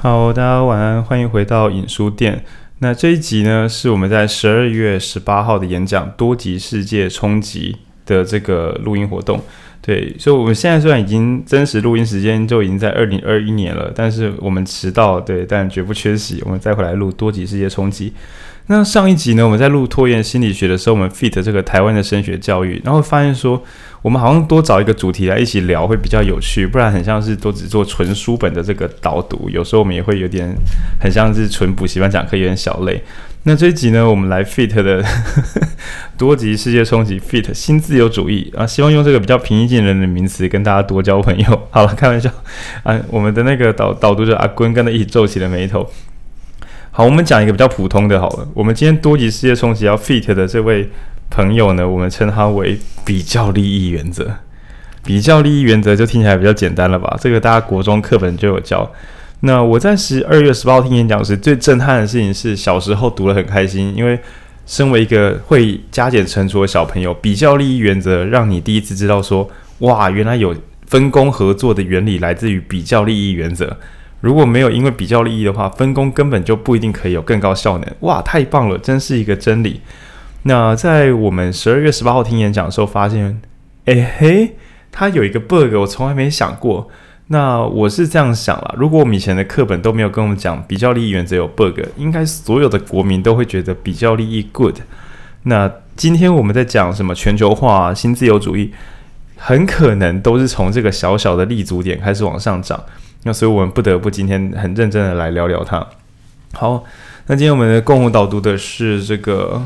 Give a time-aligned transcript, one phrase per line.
[0.00, 2.44] 好，大家晚安，欢迎回到影书店。
[2.78, 7.76] 那这一集呢，是我们在十二月十八号的演讲《多极世界冲击》
[8.08, 9.42] 的这个录音活动。
[9.82, 16.40] 对，所以我们现在虽然已经真实录音时间就已经在二零二一年了，但是我们迟到，对，但绝不缺席。
[16.44, 18.10] 我们再回来录《多极世界冲击》。
[18.70, 23.62] 那上一集呢，我们在录拖延心理学的时候，我们 fit 这个台湾的升学教育，然后发现说，
[24.02, 30.54] 我们好像多找一个主题来一起聊会比较有趣，不然很像是都只做纯书本的这个导读，有时候我们也会有点
[31.00, 33.02] 很像是纯补习班讲课，有点小累。
[33.44, 35.02] 那这一集呢，我们来 fit 的
[36.18, 41.68] 多极世界冲击 fit 新自由主义啊，希望用这个比较平易近人的名词跟大家多交朋友。
[41.70, 42.28] 好了，开玩笑
[42.82, 45.88] 啊，我们的那个导导读者阿坤跟他一起皱起了眉头。
[46.90, 48.48] 好，我们讲一个比较普通的好了。
[48.54, 50.88] 我们今天多极世界冲击要 fit 的这位
[51.30, 54.28] 朋友呢，我们称他为比较利益原则。
[55.04, 57.16] 比较利益原则就听起来比较简单了吧？
[57.20, 58.90] 这个大家国中课本就有教。
[59.40, 64.18] 那我在十二月十八号听演讲时，最震撼的事情是小时候读得很开心，因为
[64.66, 70.54] 身为一个会加减乘除的小朋友，比较利益原则让你第一次知道说，哇，原来有
[70.86, 73.76] 分工合作的原理来自于比较利益原则。
[74.20, 77.86] 如果没有因为比较利益的话，分工根本就不一定可以有更高效能。
[78.00, 79.80] 哇，太棒了，真是一个真理。
[80.42, 83.40] 那在我们十二月十八号听演讲的时候，发现，
[83.84, 84.52] 哎嘿，
[84.90, 86.88] 它有一个 bug，我从来没想过。
[87.30, 94.76] 那我是这样想了，如果我们以前的课本都没有跟我们讲比较利益原则有 bug，应该所有的国民都会觉得比较利益 good。
[95.42, 98.72] 那今天我们在讲什么全球化、新自由主义，
[99.36, 102.82] 很可能都是从这个小小的立足点开始往上涨。
[103.24, 105.86] 那所以，我们不得不今天很认真的来聊聊它。
[106.52, 106.84] 好，
[107.26, 109.62] 那今天我们的共同导读的是这个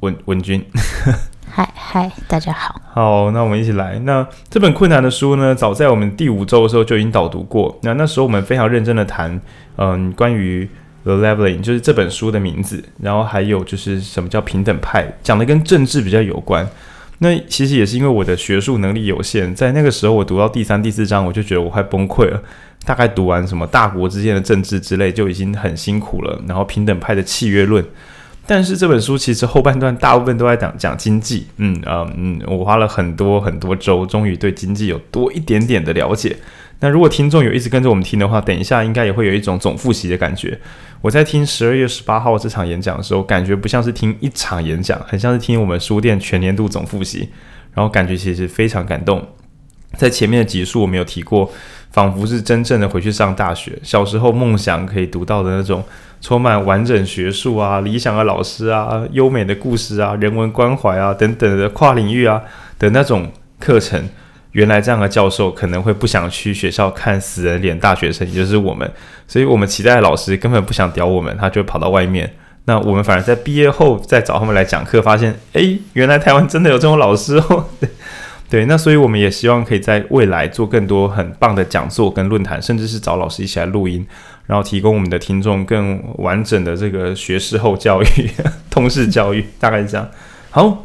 [0.00, 0.64] 文文君。
[1.50, 2.80] 嗨嗨，大家好。
[2.94, 3.98] 好，那我们一起来。
[4.04, 7.78] 那这本困难的书呢，早在我们第五周的时候就已经导读过。
[7.82, 9.38] 那那时候我们非常认真的谈，
[9.76, 10.66] 嗯，关于
[11.02, 16.66] The Leveling，就是这本书的名字，然后还有就是什么叫平等派，讲的跟政治比较有关。
[17.22, 22.42] 那其实也是因为我的学术能力有限，在那个时候我读到第三、第四章，我就觉得我快崩溃了。
[22.84, 26.42] 大概读完什么大国之间的政治之类，就已经很辛苦了。
[26.48, 27.84] 然后平等派的契约论，
[28.44, 31.46] 但是这本书其实后半段大部分都在讲讲经济。
[31.58, 36.36] 嗯啊嗯，我花了很多很多周，终于对经济有多一点点的了解。
[36.82, 40.58] 那如果听众有一直跟着我们听的话，等一下应该也会有一种总复习的感觉。
[41.00, 47.28] 我在听十二月十八号这场演讲的时候，感觉不像是听一场演讲，很像是听我们书店全年度总复习，
[47.72, 49.24] 然后感觉其实非常感动。
[49.96, 51.48] 在前面的集数我们有提过，
[51.92, 55.84] 仿佛是真正的回去上大学，小时候梦想可以读到的那种
[56.20, 62.42] 充满完整学术啊、理想的老师啊、优美的故事啊、人文关怀啊等等的跨领域啊
[62.80, 64.08] 的那种课程。
[64.52, 68.90] 原来这样的教授可能会不想去学校看死人脸大学生，也就是我们，
[69.26, 72.30] 所以我们期待老师根本不想屌我们，他就跑到外面。
[72.66, 77.66] 那我们反而在毕业后再找他们来讲课，发现，诶，原来台湾真的有这种老师哦。
[78.48, 84.06] 对，那所以我们也希望可以在未来做更多很棒的讲座跟论坛，甚至是找老师一起来录音，
[84.46, 88.06] 然后提供我们的听众更完整的这个学士后教育、
[88.68, 90.06] 通识教育，大概是这样。
[90.50, 90.84] 好，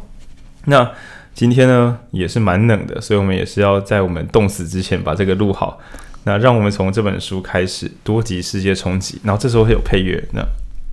[0.64, 0.90] 那。
[1.38, 5.78] 今天呢也是蛮冷的，所以我们也是要在我们冻死之前把这个录好。
[6.24, 9.20] 那让我们从这本书开始，多极世界冲击。
[9.22, 10.44] 然后这时候会有配乐，那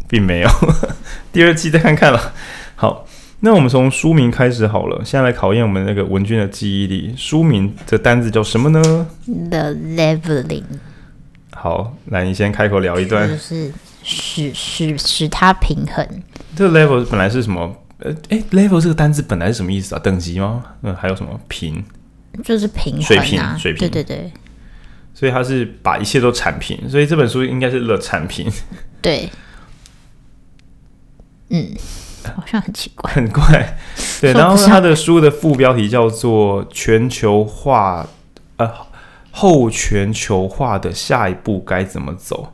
[0.07, 0.50] 并没有，
[1.34, 2.31] 第二季再看看了。
[2.75, 3.07] 好，
[3.39, 5.01] 那我们从书名开始好了。
[5.03, 7.16] 现在来考验我们那个文君的记忆力。
[7.17, 10.66] 书名的单字叫什么呢？The Leveling。
[11.55, 13.73] 好，来你先开口聊一段，就是
[14.03, 16.07] 使使使它平衡。
[16.55, 17.75] 这个 level 本来是什么？
[18.00, 20.00] 呃，哎，level 这个单字本来是什么意思啊？
[20.00, 20.63] 等级吗？
[20.81, 21.83] 嗯，还有什么平？
[22.44, 23.89] 就是平、啊、水平，水平。
[23.89, 24.31] 对对对。
[25.13, 28.51] 所以它是把一切都铲平，所以这本书应该是了铲平。
[29.01, 29.29] 对。
[31.50, 31.73] 嗯，
[32.35, 33.09] 好像很奇怪。
[33.13, 33.78] 很怪。
[34.19, 38.03] 对，然后他的书的副标题叫做《全球化》，
[38.57, 38.69] 呃，
[39.31, 42.51] 后全球化的下一步该怎么走？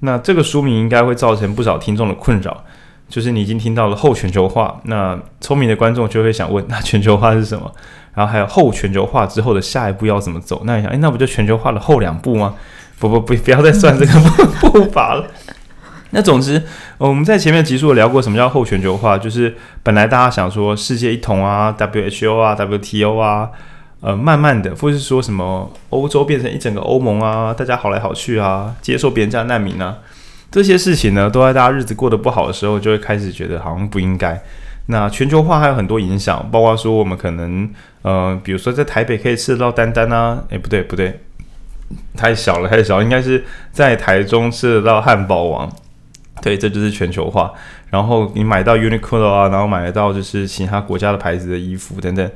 [0.00, 2.64] 那这个书名应该会造成不少听众的困扰。
[3.08, 7.70] 就是你已经听到了后全球化，那聪明的观众就会想问：那全球化是什么？
[8.14, 10.62] 然后还有后全球化之后的下一步要怎么走？
[10.64, 12.54] 那你想，诶，那不就全球化的后两步吗？
[12.98, 14.12] 不不不，不要再算这个
[14.60, 15.26] 步步伐了。
[16.10, 16.62] 那总之，
[16.96, 23.50] 我们在前面集数聊过什么叫后全球化，就是本来大家想说世界一统啊，WHO 啊，WTO 啊，
[24.00, 29.98] 呃，慢慢的，或是说什么欧洲变成一整个欧盟啊，大家好来好去啊，接受别人家难民啊。
[30.50, 34.40] 这些事情呢，都在大家日子过得不好的时候，就会开始觉得好像不应该。
[34.86, 37.68] 那全球化还有很多影响，包括说我们可能，
[38.02, 41.20] 呃，比如说在台北可以吃得到丹丹啊，诶，不对不对，
[42.16, 45.70] 太小了，太小，应该是在台中吃得到汉堡王。
[46.40, 47.52] 对，这就是全球化。
[47.90, 52.30] 然后你买到 Uniqlo 啊，然后买得到就是其他国家的牌子的衣服等等，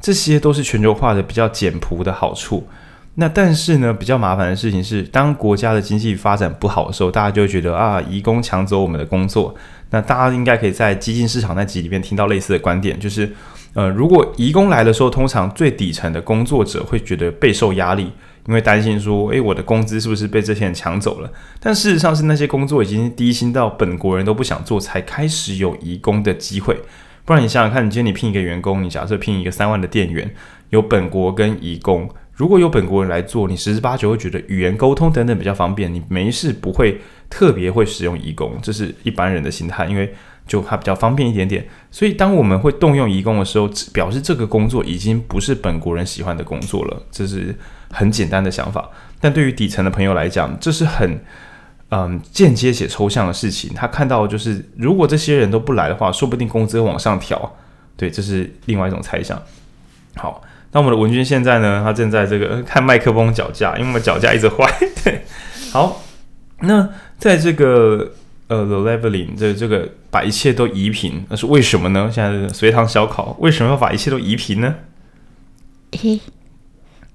[0.00, 2.68] 这些都是全球化的比较简朴的好处。
[3.16, 9.54] 那但是呢，比较麻烦的事情是，当国家的经济发展不好的时候，大家就会觉得啊，移工抢走我们的工作。
[9.90, 13.32] 那大家应该可以在基金市场那集里面听到类似的观点，就是
[13.74, 18.12] 呃，如果移工来的时候，通常最底层的工作者会觉得备受压力。
[18.48, 21.28] 因为担心说，诶，我的工资是不是被这些人抢走了？
[21.58, 26.80] 但事实上是那些工作已经低薪到本国人都不想做，才开始有移工的机会。
[27.24, 30.32] 不然你想想看，你今天你聘一个员工，你假设聘一个三万的店员，
[30.70, 40.14] 有本国跟移工，如果有本国人来做，你十之八九会觉得语言沟通等等比较方便，你没事不会特别会使用移工，这是一般人的心态，因为
[40.46, 41.66] 就它比较方便一点点。
[41.90, 47.52] 所以当我们会动用移工的时候，表示这个工作已经不是本国人喜欢的工作了，这是。
[47.88, 48.90] 很简单的想法，
[49.20, 51.22] 但对于底层的朋友来讲，这是很
[51.90, 53.72] 嗯间接且抽象的事情。
[53.74, 57.56] 他看到就是，如果这些人都不来的话，说不定工资往上调。
[57.96, 59.40] 对，这是另外一种猜想。
[60.16, 60.42] 好，
[60.76, 61.80] 那我们的文君现在呢？
[61.82, 64.70] 他正在这个看麦克风脚架，因为我们脚架一直坏。
[65.02, 65.24] 对，
[65.72, 66.02] 好，
[66.60, 66.86] 那
[67.16, 68.12] 在这个
[68.48, 72.10] 呃 The Leveling 这这个把一切都移平，那是为什么呢？
[72.12, 74.74] 现在随堂小考，为什么要把一切都移平呢？
[75.98, 76.20] 嘿。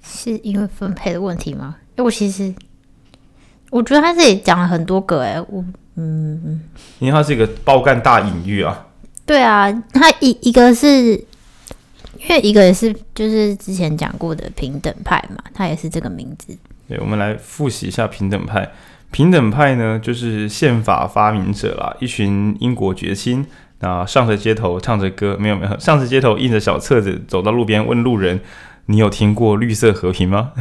[0.04, 1.76] 是因为分配的问题吗？
[1.96, 2.52] 哎，我其实
[3.70, 5.64] 我觉得他这里讲了很多个，哎，我
[5.98, 6.60] 嗯，
[6.98, 8.88] 因为他是一个爆干大隐喻啊。
[9.24, 11.24] 对啊，他一一个是
[12.24, 16.58] 因为一个也是就是之前讲过的平等派嘛，他也是这个名字。
[16.88, 18.72] 对，我们来复习一下平等派。
[19.12, 23.46] 平等派呢，就是宪法发明者啦，一群英国爵亲
[23.80, 28.40] 啊，上着街头唱着歌，没有没有，上着街头印着小册子，走到路边问路人。
[28.88, 30.52] 你有听过绿色和平吗？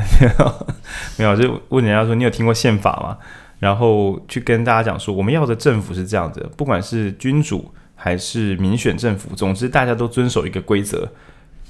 [1.17, 3.17] 没有，就问人家说，你有听过宪法吗？
[3.59, 11.11] 然后去跟大家讲说，我们要的政府是这样子，不管是君主还是民选政府，总之大家都遵守一个规则，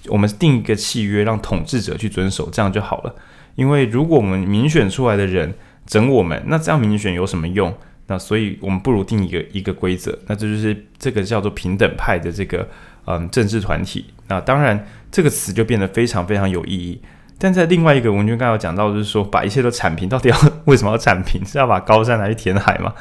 [0.09, 3.15] 我们定一个契约，让统治者去遵守，这样就好了。
[3.55, 5.55] 因为如果我们民选出来的人
[5.87, 7.75] 整我们，那这样民选有什么用？
[8.07, 12.69] 那所以我们不如定一个一个规则，那这就是这个叫做平等派的这个
[13.05, 14.07] 嗯政治团体。
[14.29, 14.87] 那当然。
[15.13, 17.03] 这个词就变得非常非常有意义，
[17.37, 20.37] 但在另外一个文君刚刚讲到，就是说把一切都铲平，到底要
[20.67, 21.45] 为什么要铲平？
[21.45, 22.95] 是要把高山拿去填海吗？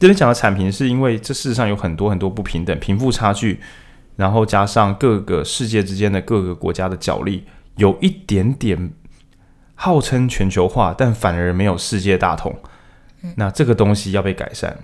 [0.00, 3.60] 这边讲的铲平，是因为这世上有很多很多不平等、贫富差距，
[4.16, 7.44] 然后加上各个世界之间的各个国家的角力，
[7.76, 8.90] 有一点点
[9.74, 12.58] 号称全球化，但反而没有世界大同。
[13.36, 14.78] 那这个东西要被改善。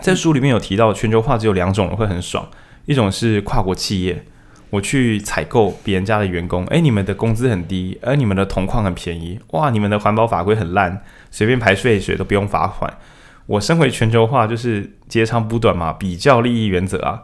[0.00, 2.48] 在书里面有提到，全球化只有两种人会很爽，
[2.86, 4.24] 一种是跨国企业。
[4.70, 12.92] 我去采购别人家的员工，诶，你们的工资很低，而你们的铜矿很便宜，哇，你们的环保法规很烂，随便排废水都不用罚款。
[13.46, 17.22] 我身为全球化，就是截长补短嘛，比较利益原则啊。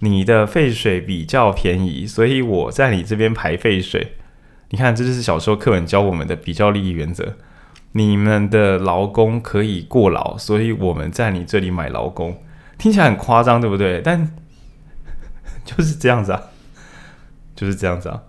[0.00, 4.16] 你的废水比较便宜，所以我在你这边排废水。
[4.68, 7.36] 你看，这就是小时候课本教我们的比较利益原则。
[7.92, 12.42] 你们的劳工可以过劳，所以我们在你这里买劳工，
[12.76, 14.00] 听起来很夸张，对不对？
[14.00, 14.34] 但
[15.64, 16.42] 就是这样子啊。
[17.56, 18.22] 就是这样子啊，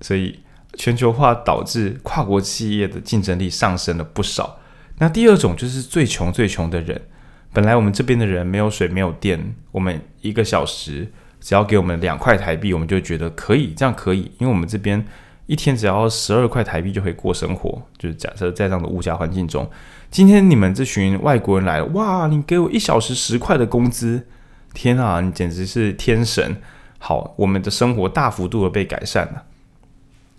[0.00, 0.38] 所以
[0.74, 4.60] 全球化导致跨国企业的竞争力上升了不少。
[4.98, 7.08] 那第二种就是最穷最穷的人，
[7.52, 11.10] 本来我们这边的人没有水没有电，我们一个小时
[11.40, 15.04] 只要给我们两块台币，我们就觉得可以，这样可以，因为我们这边
[15.46, 17.82] 一天只要十二块台币就可以过生活。
[17.98, 19.70] 就是假设在这样的物价环境中，
[20.10, 24.26] 今天你们这群外国人来了，哇，你给我一小时十块的工资，
[24.72, 26.56] 天啊，你简直是天神！
[26.98, 29.42] 好，我们的生活大幅度的被改善了。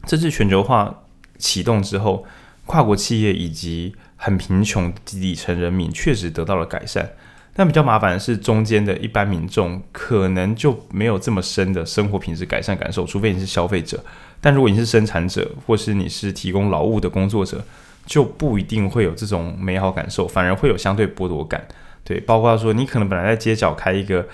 [0.05, 1.03] 这次全球化
[1.37, 2.25] 启动之后，
[2.65, 7.09] 跨国企业以及很贫穷底层人民确实得到了改善。
[7.53, 14.03] 但比较麻烦的是，中间的一般民众可能就没有这么深的生活品质改善感受，除非你是消费者。
[14.39, 17.63] 但如果你是生产者，或是你是提供劳务的工作者，
[18.05, 21.63] 就不一定会有这种美好感受，反而会有相对剥夺感。
[22.03, 24.25] 对，包括说你可能本来在街角开一个。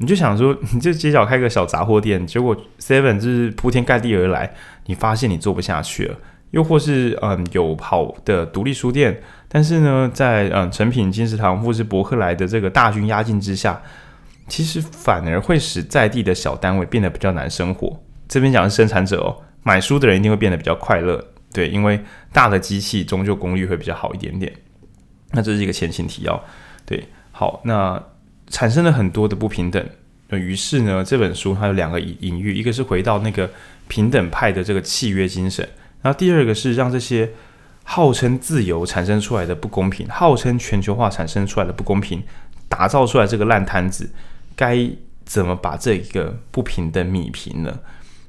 [0.00, 4.54] 你就想说， 你就街角开个小杂货店，结果 Seven 就是铺天盖地而来，
[4.86, 6.16] 你发现你做不下去了。
[6.50, 13.80] 又或是嗯，有好的独立书店，但是呢，在嗯诚品、金石堂或是博客来的这个大军压境之下，
[14.48, 18.00] 其实反而会使在地的小单位变得比较难生活。
[18.28, 22.00] 这边讲的是生产者哦，买书的人一定会变得比较快乐，对，因为
[22.32, 24.52] 大的机器终究功率会比较好一点点。
[25.32, 26.44] 那这是一个前情提要，
[26.84, 28.02] 对，好，那。
[28.50, 29.86] 产生了很多的不平等，
[30.30, 33.50] 于是呢，这本书它有两个隐隐喻，一个是回到那个
[33.88, 35.68] 平等派的这个契约精神，
[36.00, 37.30] 然后第二个是让这些
[37.82, 42.22] 号称自由产生出来的不公平，号称全球化产生出来的不公平，
[42.68, 44.10] 打造出来这个烂摊子，
[44.54, 44.88] 该
[45.24, 47.80] 怎么把这一个不平等米平呢？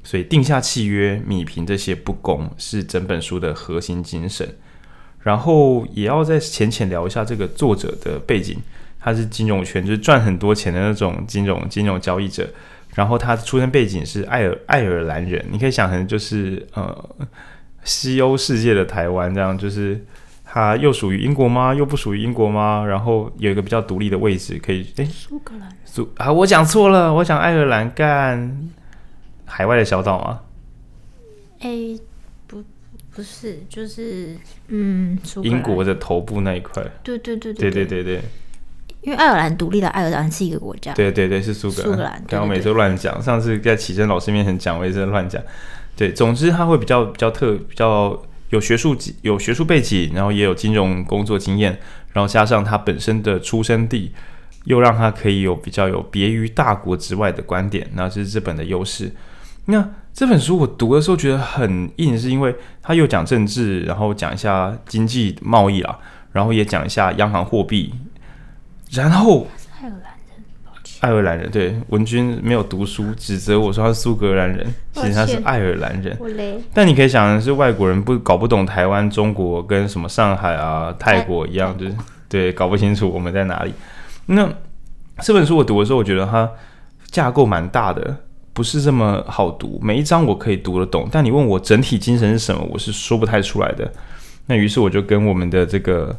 [0.01, 4.47] 所以定下契约，米平这些不公，是整本书的核心精神。
[5.21, 8.57] 然后也要再浅浅聊一下这个作者的背景，
[8.99, 12.49] 他是金融圈，就是赚很多钱的那种金融金融交易者。
[12.95, 17.09] 然后他出生背景是爱尔爱尔兰人，你可以想成就是呃。
[17.83, 20.05] 西欧世界的台湾，这样就是
[20.43, 21.74] 它又属于英国吗？
[21.74, 22.86] 又不属于英国吗？
[22.86, 28.69] 然后有一个比较独立的位置，可以诶，苏格兰，苏啊，我讲错了，我讲爱尔兰干
[29.45, 30.41] 海外的小岛吗？
[31.59, 32.00] 诶，
[32.48, 32.63] 不，
[33.15, 34.36] 不是，就是
[34.67, 36.83] 嗯，英国的头部那一块。
[37.03, 38.21] 对对对对对对对。
[39.01, 40.93] 因为爱尔兰独立的爱尔兰是一个国家。
[40.93, 41.83] 对对对，是苏格兰。
[41.83, 42.24] 苏格兰。
[42.27, 45.41] 刚刚每次乱讲，上次在启真老师面前讲，我也是乱讲。
[46.00, 48.18] 对，总之他会比较比较特，比较
[48.51, 51.77] 有学术有学术背景，然后也有金融工作经验，
[52.13, 54.13] 然后加上他本身的出生地，
[54.63, 59.12] 又让他可以有比较有别于大国之外的观点，那这是这本的优势。
[59.65, 66.00] 那这本书我读的时候觉得很硬，是因为他又讲政治，然后讲一下经济贸易啊，
[66.32, 67.94] 然后也讲一下央行货币，
[68.91, 69.48] 然后。
[71.01, 76.18] 爱尔兰人，对，文君没有读书，指责我说他是苏格兰人，其实他是爱尔兰人。
[76.74, 81.96] 但你可以想的是，外国人不搞不懂台湾、中国跟什么上海啊、泰国一样，就是
[82.27, 83.74] 对，搞不清楚我们在哪里。
[84.25, 84.50] 那
[85.22, 86.50] 这本书我读的时候，我觉得它
[87.10, 88.18] 架构蛮大的，
[88.51, 89.79] 不是这么好读。
[89.82, 93.89] 每一章我可以读得懂，但你问我整体精神是什么，我是说不太出来的。
[94.48, 96.13] 那于是我就跟我们的这个。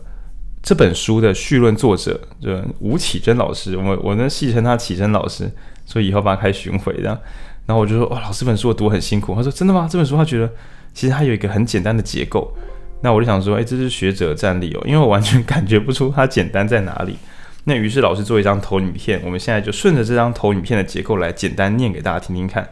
[0.62, 5.50] 这本书的序论作者就吴启真老师，我我呢戏称他启真老师，
[5.86, 7.18] 所以以后帮他开巡回这样。
[7.66, 9.34] 然后我就说，哇，老师，这本书我读很辛苦。
[9.34, 9.88] 他说，真的吗？
[9.90, 10.50] 这本书他觉得
[10.92, 12.52] 其实他有一个很简单的结构。
[13.00, 17.16] 那我就想说，哎，这是学者战力哦，因为我完全感觉不出它简单在哪里。
[17.64, 22.68] 那于是老师做一张投影片，我们现在就顺着这张投影片的结构来简单念给大家听听看。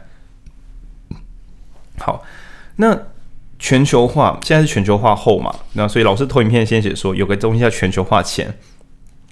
[1.97, 2.23] 好，
[2.75, 2.97] 那。
[3.59, 8.57] 全球化现在是全球化后嘛，那所以老师投影片先写说有个东西叫全球化前，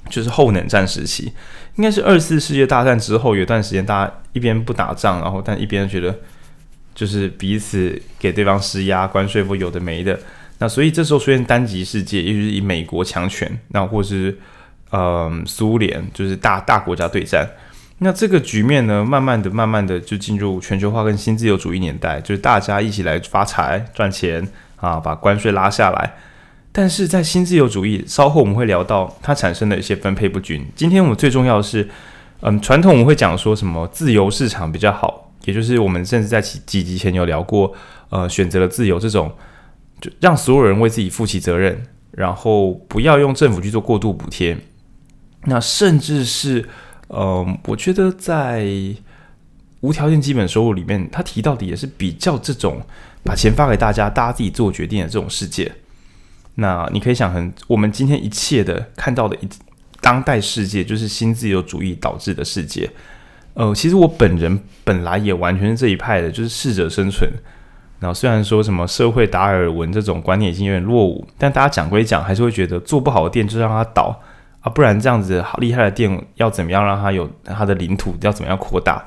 [0.09, 1.31] 就是后冷战时期，
[1.75, 6.13] 应该是二次世界大战之后有段时间，大家一边不打仗，然后但一边觉得
[6.93, 10.19] 就是彼此给对方施压，关税或有的没的，
[10.59, 14.37] 那所以这时候出现单极世界，也就是以美国强权，那或是
[14.91, 17.47] 嗯苏联，就是大大国家对战。
[17.99, 26.13] 那这个局面呢，慢慢的、慢慢的就进入全球化跟新自由主义年代，就是大家一起来发财赚钱啊，把关税拉下来。
[26.71, 30.63] 但是在新自由主义，稍后我们会聊到它产生的一些分配不均。
[30.75, 31.89] 今天我们最重要的是，
[32.41, 37.73] 嗯，传统我们会讲说什么自由市场比较好，也就是我们甚至在几几集前有聊过，
[38.09, 39.35] 呃，选择了自由这种，
[39.99, 44.55] 就让所有人为自己负起责任，然后不要用政府去做过度补贴，
[45.45, 46.63] 那甚至是。
[47.09, 48.67] 嗯，我觉得在
[49.81, 52.81] 无条件基本收入里面，他提到的也是比较这种
[53.23, 55.71] 把钱发给大家，大家自己做决定的这种世界。
[56.55, 59.47] 那你可以想，很我们今天一切的看到的一
[60.01, 62.89] 当代世界，就是新自由主义导致的世界。
[63.53, 67.31] 呃，其实我本人本来也完全是这一派的，就是适者生存。
[67.99, 74.19] 然后虽然说什么社会达尔文这种观念已经有点落伍，但大家讲归讲，还是会觉得做不好的店就让它倒。
[74.69, 79.03] 不然这样子好厉害的店要怎么样让它有它的领土要怎么样扩大？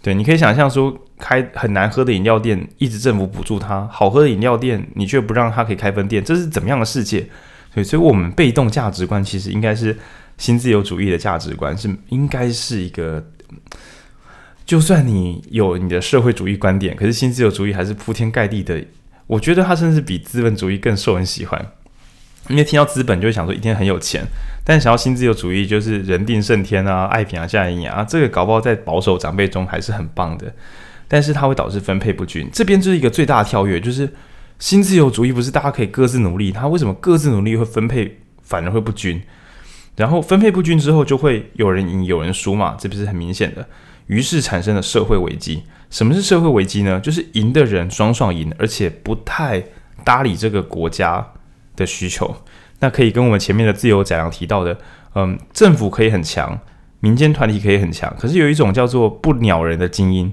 [0.00, 7.28] 对，你可以想象说，开很难喝的饮料店，一直政府补助它；好喝的饮料店，你却不让它可以开分店，这是怎么样的世界？
[7.74, 9.96] 对，所以我们被动价值观其实应该是
[10.36, 13.24] 新自由主义的价值观，是应该是一个，
[14.64, 18.82] 就算你有你的社会主义观点，可是新自由主义还是铺天盖地的。
[19.26, 21.66] 我觉得它甚至比资本主义更受人喜欢。
[22.48, 24.24] 因为听到资本就会想说一天很有钱，
[24.64, 30.52] 但想要新自由主义就是人定胜天啊，爱拼啊，夏令营啊，这个搞不好在保守长辈中还是很棒的，
[31.06, 32.48] 但是它会导致分配不均。
[32.52, 34.10] 这边就是一个最大的跳跃，就是
[34.58, 39.22] 新自由主义不是大家可以各自努力，它为什么各自努力会分配反而会不均？
[39.96, 43.66] 然后分配不均之后就会有人赢有人输嘛，这不是很明显的，
[44.06, 45.64] 于是产生了社会危机。
[45.90, 47.00] 什么是社会危机呢？
[47.00, 49.62] 就是赢的人双双赢，而且不太
[50.04, 51.26] 搭理这个国家
[51.78, 52.34] 的需求，
[52.80, 54.76] 那可以跟我们前面的自由展扬提到的，
[55.14, 56.58] 嗯，政府可以很强，
[57.00, 60.32] 民间团体可以很强，可是有一种叫做不鸟人的精英，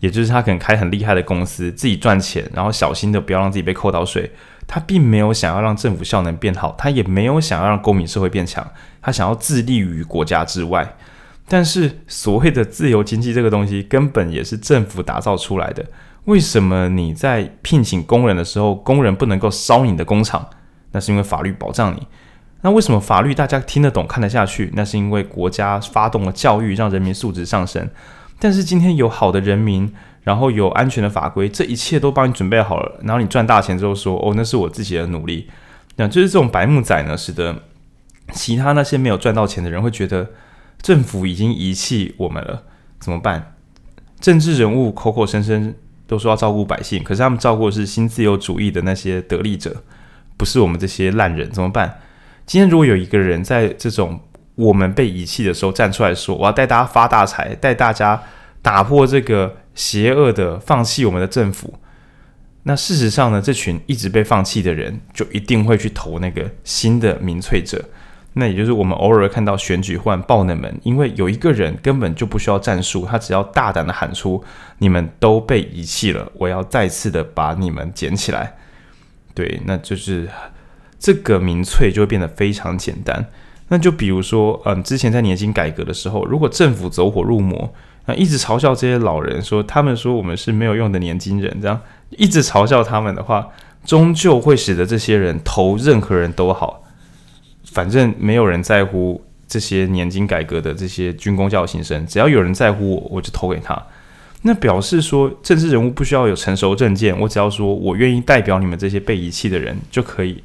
[0.00, 4.30] 也就是他可能开很厉害的公司，自己赚钱，然后小心的不要让自己被扣到税，
[4.66, 8.66] 他并没有想要让政府效能变好，他也没有想要让公民社会变强，
[9.00, 10.96] 他想要自立于国家之外。
[11.50, 15.84] 但是所谓的自由经济这个东西，根本也是政府打造出来的。
[16.26, 20.46] 为什么你在聘请工人的时候，工人不能够烧你的工厂？
[20.92, 22.06] 那是因为法律保障你。
[22.62, 24.72] 那为什么法律大家听得懂、看得下去？
[24.74, 27.88] 那是因为国家发动了教育，让人民素质上升。
[28.40, 29.92] 但是今天有好的人民，
[30.22, 33.00] 然后有安全的法规，这一切都帮你准备好了。
[33.02, 35.48] 然后你赚大钱之后说：“哦，那是我自己的努力。”
[35.96, 37.62] 那就是这种白目仔呢，使得
[38.32, 40.30] 其他那些没有赚到钱的人会觉得
[40.80, 42.64] 政府已经遗弃我们了，
[43.00, 43.54] 怎么办？
[44.20, 45.74] 政治人物口口声声
[46.06, 49.82] 都说要照顾百姓，可是他们照顾的是新自由主义的那些得利者，
[50.38, 51.98] 不是我们这些烂人，怎么办？
[52.46, 54.18] 今天如果有一个人在这种
[54.54, 58.22] 我们被遗弃的时候站出来说：“我要带大家发大财，带大家
[58.62, 61.74] 打破这个邪恶的放弃我们的政府。”
[62.64, 67.84] 那事实上呢，这群一直被放弃的人就一定会去投那个新的民粹者。
[68.34, 74.42] 那也就是我们偶尔看到选举忽然爆冷门，因为有一个人根本就不需要战术，他只要大胆的喊出
[74.78, 78.56] ：“你们都被遗弃了，我要再次的把你们捡起来。”
[79.38, 80.28] 对，那就是。
[81.00, 83.24] 这个民粹就会变得非常简单。
[83.68, 87.72] 那就比如说，嗯，之前在年金改革的时候，如果政府走火入魔，
[88.06, 91.80] 那一直嘲笑这些老人，说他们说我们是没有用的年金人，这样
[92.10, 93.46] 一直嘲笑他们的话，
[93.84, 96.82] 终究会使得这些人投任何人都好，
[97.70, 103.80] 反正没有人在乎这些年金改革的这些军工教新生，只要有人在乎我，我就投给他。
[104.42, 110.42] 那表示说，政治人物不需要有成熟证件，我只要说我愿意代表你们这些被遗弃的人就可以。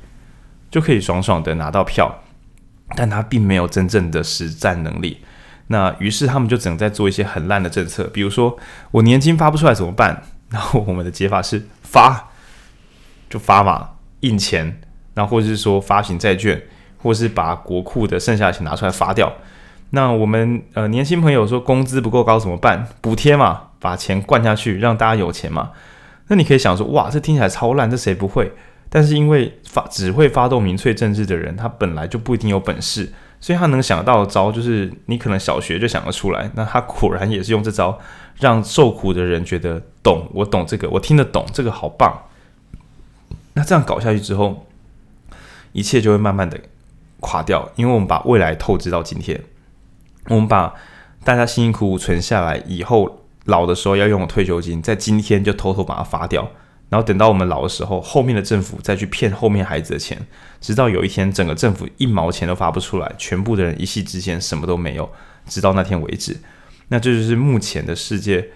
[0.71, 2.23] 就可以爽爽的拿到票，
[2.95, 5.19] 但他并没有真正的实战能力。
[5.67, 8.57] 那于是他们就只能在做一些很烂的政策，比如说
[8.89, 10.23] 我年金发不出来怎么办？
[10.49, 12.31] 然后我们的解法是发，
[13.29, 13.87] 就发嘛，
[14.21, 14.81] 印钱，
[15.13, 16.59] 然后或者是说发行债券，
[16.97, 19.31] 或是把国库的剩下的钱拿出来发掉。
[19.95, 22.87] 那我们呃年轻朋友说工资不够高怎么办？
[22.99, 25.69] 补贴嘛，把钱灌下去，让大家有钱嘛。
[26.29, 28.51] 那你可以想说，哇，这听起来超烂，这谁不会？
[28.89, 36.49] 但是因为发只会发动民粹政治的人，他本来就不一定有本事，所以他能想到的招就是你可能小学就想得出来。
[36.55, 37.99] 那他果然也是用这招，
[38.39, 42.11] 让受苦的人觉得懂，我懂这个，我听得懂，这个好棒。
[43.53, 44.65] 那这样搞下去之后，
[45.71, 46.59] 一切就会慢慢的
[47.19, 49.39] 垮掉，因为我们把未来透支到今天，
[50.29, 50.73] 我们把
[51.23, 56.49] 大家辛辛苦苦存下来以后老的时候要用的退休金，在今天就偷偷把它发掉。
[56.89, 60.27] 然后等到我们老的时候，后面的政府再去骗后面孩子的钱，
[60.61, 65.09] 直到有一天整个政府一毛钱都发不出来，全部的人一夕之间什么都没有，
[65.47, 66.37] 直到那天为止。
[66.89, 68.49] 那这就是目前的世界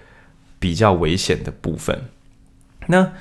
[0.59, 2.03] 比较危险的部分。
[2.85, 3.11] 那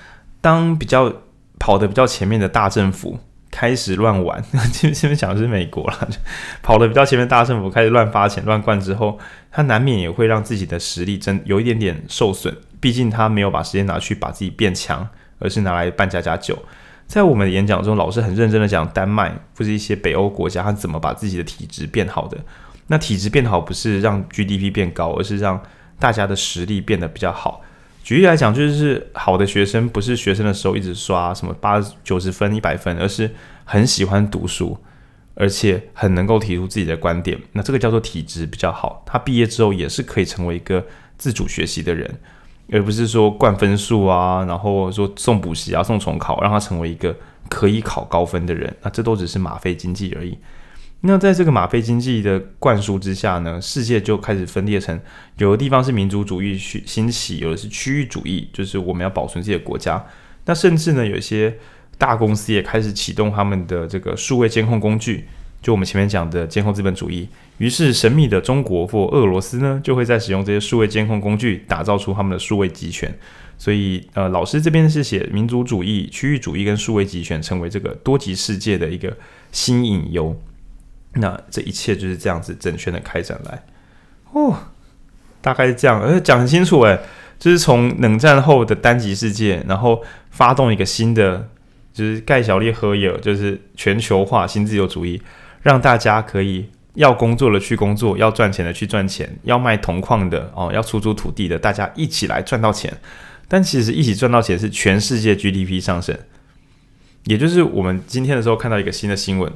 [0.42, 1.11] 当比较
[1.59, 3.18] 跑得比较前面的大政府
[3.59, 6.07] 开始乱玩，这边讲的是美国啦，
[6.62, 9.19] 跑得比较前面大政府开始乱发钱、乱灌之后，
[9.51, 12.55] 他难免也会让自己的实力真有一点点受损。
[12.81, 16.59] 毕竟他没有把时间拿去把自己变强，而是拿来办家家酒。
[17.07, 22.37] 在我们的演讲中，老师很认真的讲丹麦或者一些北欧国家，他怎么把自己的体质变好的。
[22.88, 25.59] 那体质变好不是让 GDP 变高，而是让
[25.99, 27.62] 大家的实力变得比较好。
[28.07, 33.29] 举例来讲，就是好的学生不是学生的时候一直刷什么八九十分、一百分，而是
[33.64, 34.79] 很喜欢读书，
[35.35, 37.37] 而且很能够提出自己的观点。
[37.51, 39.03] 那这个叫做体质比较好。
[39.05, 40.87] 他毕业之后也是可以成为一个
[41.19, 42.09] 自主学习的人。
[42.71, 47.12] 而不是说灌分数啊，然后说送补习啊、送重考，让他成为一个
[47.49, 50.38] 可以考高分的人，那这都只是吗啡经济而已。
[51.02, 54.98] 那在这个吗啡经济的灌输之下呢，世界就开始分裂成
[55.38, 60.04] 有的地方是民族主义兴起，有的是区域主义，就是我们要保存自己的国家。
[60.46, 61.54] 那甚至呢，有一些
[61.98, 65.26] 大公司也开始启动他们的这个数位监控工具。
[65.62, 67.28] 就我们前面讲的监控资本主义，
[67.59, 73.12] 于是神秘的中国或俄罗斯呢，就会在使用这些数位监控工具，打造出他们的数位集权。
[73.59, 79.16] 所以，呃，老师这边是写民族主义、区域主义跟数位集权成为这个多极世界的一个
[79.50, 80.40] 新隐忧。
[81.16, 83.62] 那这一切就是这样子整圈的开展来。
[84.33, 84.57] 哦，
[85.40, 87.00] 大概是这样，而且讲很清楚，诶，
[87.38, 91.48] 就是从冷战后的单极世界，然后发动一个新的，
[91.92, 95.22] 就是盖小列和也，就是全球化新自由主义。
[95.62, 102.92] 让大家可以要工作的去工作，要赚钱的去赚钱，要卖铜矿的哦，要出租土地的，大家一起来赚到钱。
[103.48, 106.16] 但其实一起赚到钱是全世界 GDP 上升，
[107.24, 109.52] 也就是我们今天的时候看到一个新的新闻。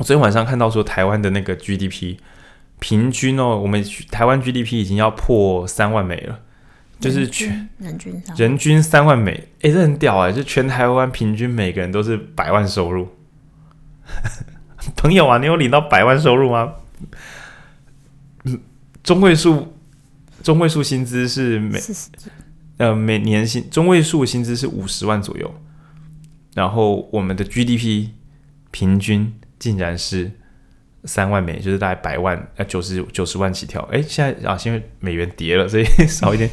[0.00, 2.16] 我昨天晚上看到说，台湾的那个 GDP
[2.78, 6.40] 平均哦，我们台湾 GDP 已经要破三万美了，
[6.98, 10.32] 就是全人均人均三万美，诶，这很屌哎！
[10.32, 13.08] 就全台湾平均每个人都是百万收入。
[14.96, 16.72] 朋友啊，你有领到百万收入吗？
[19.02, 19.76] 中位数
[20.42, 21.78] 中位数薪资是每
[22.78, 25.54] 呃每年薪中位数薪资是五十万左右，
[26.54, 28.08] 然后我们的 GDP
[28.70, 30.28] 平均竟然是
[31.04, 33.80] 三万美，就是大概百万呃九十九十万起跳。
[33.92, 36.50] 哎，现在啊，因为美元跌了，所以少一点。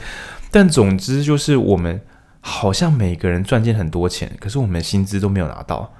[0.52, 2.00] 但总之就是我们
[2.42, 5.92] 好像每个人赚进很多钱，可是我们薪资都没有拿到。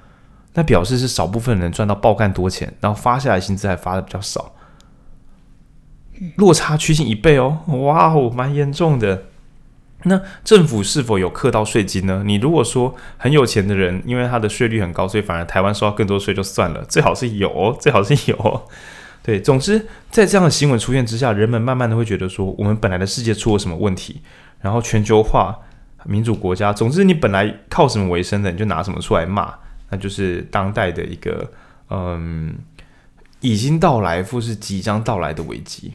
[0.54, 4.54] 那表示是少部分人赚到爆干多钱，然后发下来薪资还发的比较少，
[6.36, 9.24] 落差趋近一倍哦，哇哦，蛮严重的。
[10.04, 12.22] 那政府是否有课到税金呢？
[12.24, 18.68] 你如果说很有钱的人，因为他的税率很高，所以反而台湾收到更多税就算了，最好是有，最好是有。
[19.22, 24.22] 对，总之在这样的新闻出现之下，人们慢慢的会觉得说，我们本来的世界出了什么问题，
[24.60, 25.58] 然后全球化、
[26.04, 29.52] 民主国家，总之你本来靠什么为生的，你就拿什么出来骂。
[29.90, 31.50] 那就是当代的一个，
[31.90, 32.54] 嗯，
[33.40, 35.94] 已经到来或是即将到来的危机。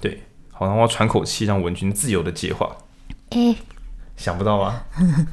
[0.00, 2.70] 对，好，那我喘口气，让文君自由的接话。
[3.30, 3.56] 诶，
[4.16, 4.84] 想不到吧？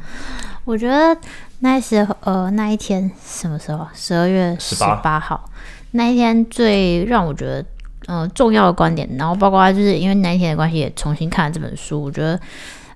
[0.65, 1.17] 我觉得
[1.59, 3.87] 那时候，呃，那一天什么时候？
[3.93, 5.49] 十二月十八号
[5.91, 7.65] 那一天，最让我觉得，
[8.07, 12.01] 呃，重要的观点，然后包括就是因为那一天的关系，也重新看了这本书。
[12.01, 12.39] 我觉得，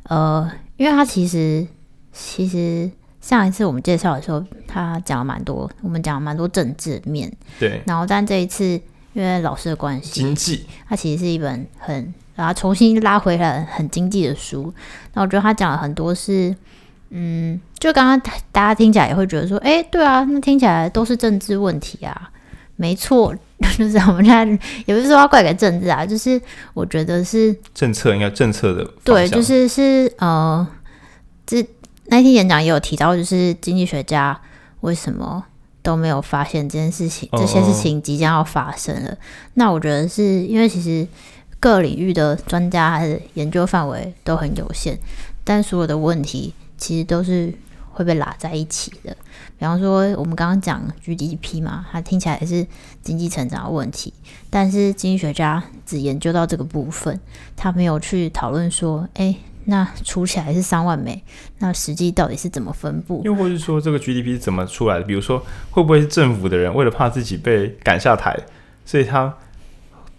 [0.03, 1.65] 呃，因为他其实，
[2.13, 2.89] 其实。
[3.21, 7.31] 上一次我们介绍的时候，他讲了蛮多，我们讲了蛮多政治面。
[7.59, 7.79] 对。
[7.85, 8.63] 然后，但这一次
[9.11, 14.73] 因为老师的关系，经济，它其实是一本很，然后重新拉回来很经济的书。
[15.13, 16.55] 那我觉得他讲了很多是，
[17.09, 18.19] 嗯，就刚刚
[18.51, 22.31] 大家听起来也会觉得说，哎，对啊，那听起来都是政治问题啊。
[22.75, 23.35] 没错，
[23.77, 26.41] 就是我们现在也不是说要怪给政治啊，就是
[26.73, 30.65] 我觉得是政策应该政策的对，就是是呃，
[31.45, 31.67] 这。
[32.11, 34.35] 那天演讲也有提到，就是经济学家
[34.79, 35.45] 为什么
[35.83, 39.09] 都没有发现这件事情，这些事情即将要发生了。
[39.09, 39.17] Oh.
[39.53, 41.07] 那我觉得是因为其实
[41.59, 44.97] 各领域的专家还是研究范围都很有限，
[45.43, 47.53] 但所有的问题其实都是
[47.91, 49.15] 会被拉在一起的。
[49.57, 52.65] 比方说，我们刚刚讲 GDP 嘛，它听起来是
[53.01, 54.13] 经济成长的问题，
[54.49, 57.19] 但是经济学家只研究到这个部分，
[57.55, 59.35] 他没有去讨论说，哎。
[59.65, 61.21] 那除起来是三万美，
[61.59, 63.21] 那实际到底是怎么分布？
[63.23, 65.03] 又或是说这个 GDP 是怎么出来的？
[65.03, 68.35] 比如说，会不会是政府的人为了怕自己被赶下台，
[68.83, 69.31] 所以他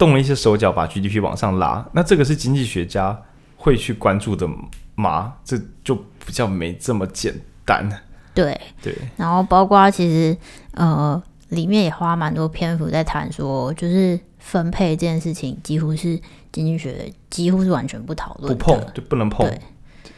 [0.01, 1.87] 动了一些手脚把 GDP 往上拉？
[1.93, 3.21] 那这个是经济学家
[3.55, 4.49] 会去关注的
[4.95, 5.35] 吗？
[5.45, 5.93] 这就
[6.25, 7.87] 比较没这么简单。
[8.33, 10.35] 对对，然后包括其实
[10.73, 16.19] 呃里面也花蛮多篇幅在谈说，就是分配这件事情几乎是。
[16.53, 19.49] 经济学几乎是完全不讨论，不碰就不能碰。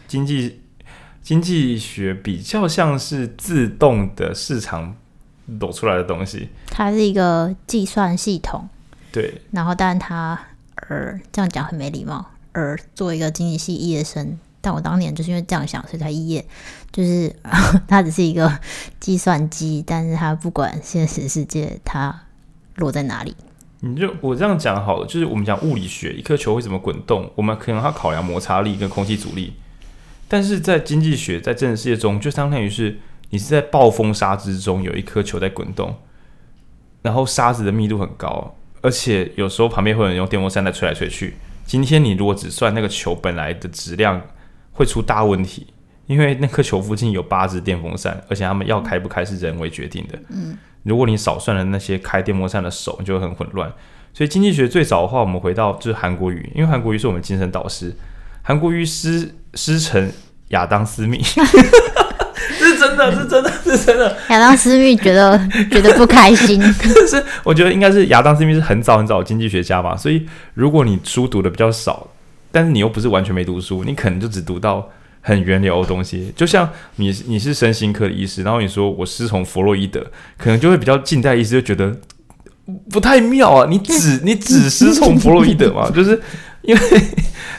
[0.08, 0.60] 经济
[1.22, 4.96] 经济学比较像是自动的市场
[5.60, 8.68] 抖出来的东西，它是一个计算系统。
[9.14, 10.38] 对，然后但他
[10.76, 12.26] 呃这样讲很没礼貌。
[12.52, 16.46] 而作为一个经济系毕业生，但我当年就是因为这样想，所以才毕业。
[16.92, 17.36] 就是
[17.88, 18.60] 他只是一个
[19.00, 22.24] 计算机，但是他不管现实世界它
[22.76, 23.36] 落在哪里。
[23.80, 29.54] 你就我这样讲好了，就是我们讲物理学，一颗球会怎么滚动，我们可能要考量摩擦力跟空气阻力。
[30.28, 33.00] 但是在经济学，在真实世界中，就相当于是
[33.32, 35.96] 你是在暴风沙之中有一颗球在滚动，
[37.02, 41.34] 然后沙子的密度很高，而且有时候旁边会有人用电风扇在吹来吹去。
[41.66, 44.22] 今天你如果只算那个球本来的质量，
[44.74, 45.66] 会出大问题，
[46.06, 50.20] 因为那颗球附近有八只电风扇，而且他们要开不开是人为决定的。
[50.30, 50.58] 嗯。
[50.84, 53.72] 如果你少算了那些开电风扇的手，你就会很混乱。
[54.14, 57.96] 所以经济学最早的话，我们回到就是韩国瑜，因为韩国瑜是我们精神导师。
[58.42, 60.12] 韩国瑜师师承
[60.50, 61.24] 亚当斯密，
[62.88, 64.18] 真的是真的是真的。
[64.30, 65.40] 亚当斯密觉得
[65.72, 66.62] 觉得不开心，
[67.08, 69.96] 是我觉得应该是亚当斯密是很早很早的经济学家嘛。
[69.96, 72.08] 所以如果你书读的比较少，
[72.52, 74.90] 但是你又不是完全没读书，你可能就只读到。
[75.26, 80.06] 很源流的东西，就像你你是身心科的医师，然后你说我师从弗洛伊德，
[80.38, 81.96] 可能就会比较近代医师就觉得
[82.92, 83.66] 不太妙啊。
[83.70, 86.22] 你只 你只师从弗洛伊德嘛， 就是
[86.62, 86.82] 因为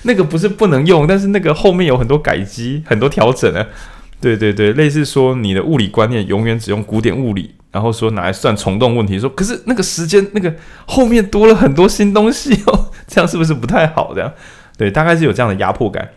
[0.03, 3.67] 那个不是不能用，但是那个后面有很多改机、很多调整啊。
[4.21, 10.55] 对对对，类似说你的物理观念永远只用古典物理，然后说拿来算虫洞问题，说可是那个时间那个
[10.87, 14.13] 后面多了很多新东西哦，这样是不是不太好？
[14.15, 14.33] 这样
[14.79, 16.09] 对，大概是有这样的压迫感。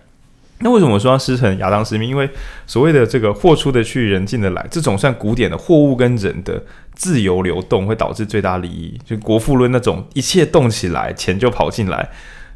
[0.60, 2.08] 那为什么说要师承亚当斯密？
[2.10, 2.28] 因为
[2.66, 6.64] 所谓的这个货出的去，人进的来，这种算古典的货物跟人的
[6.96, 9.00] 自由流动，会导致最大利益。
[9.06, 12.10] 就国富论那种一切动起来，钱就跑进来，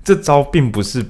[0.04, 1.06] 这招并不是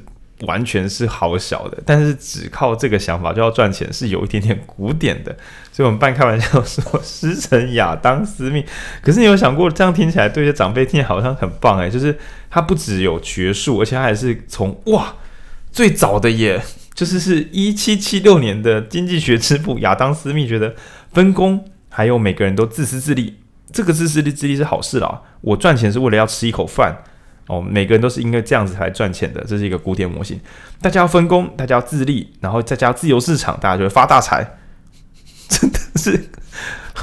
[0.47, 1.77] 完全是好小的。
[1.86, 5.36] 但是只靠这个想法就要赚钱，是有一点点古典的。
[5.71, 8.65] 所以我们半开玩笑说师承亚当斯密。
[9.01, 12.17] 可是你有想过，这样听起来对一些长辈听起来好像很棒诶，就是
[12.49, 15.15] 他不只有学术，而且他还是从哇
[15.71, 16.62] 最早的耶。
[16.93, 20.75] 就是是一七七六年的经济学之父亚当斯密觉得
[21.13, 23.38] 分工还有每个人都自私自利。
[23.71, 27.04] 这个自私自利是好事啦，我赚钱是为了要吃一口饭
[27.52, 27.62] 哦。
[27.62, 30.40] 每个人都是因为这样子才赚钱的，这是一个古典模型。
[30.82, 34.58] 大家要分工，大家要自立，然后再加自由市场，大家就会发大财。
[35.52, 36.30] 真的是，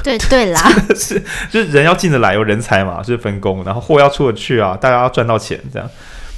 [0.03, 5.87] 对对啦， 真的是，就是人要进得来，有人才嘛，就是分工，然后货要出得去啊，大家要赚到钱，这样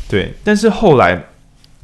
[0.09, 0.33] 对。
[0.43, 1.27] 但是后来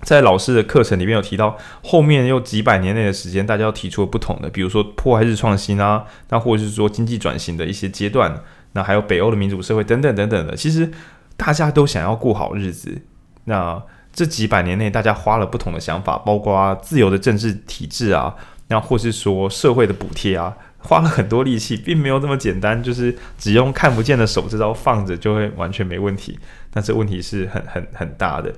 [0.01, 8.41] 在老师的课程里面有提到，后面又几百年内的时间，大家要提出了不同的，比如说破坏式创新啊，那或者是说经济转型的一些阶段，
[8.73, 10.91] 那还有北欧的民主社会等等等等的，其实
[11.37, 13.01] 大家都想要过好日子。
[13.45, 18.35] 那这几百年内，大家花了不同的想法，包括自由的政治体制啊。
[18.69, 26.37] 那或是说社会的补贴啊，花了很多力气，并没有这么简单，就是只用看不见的手这招放着就会完全没问题。
[26.73, 28.53] 那这问题是很很很大的。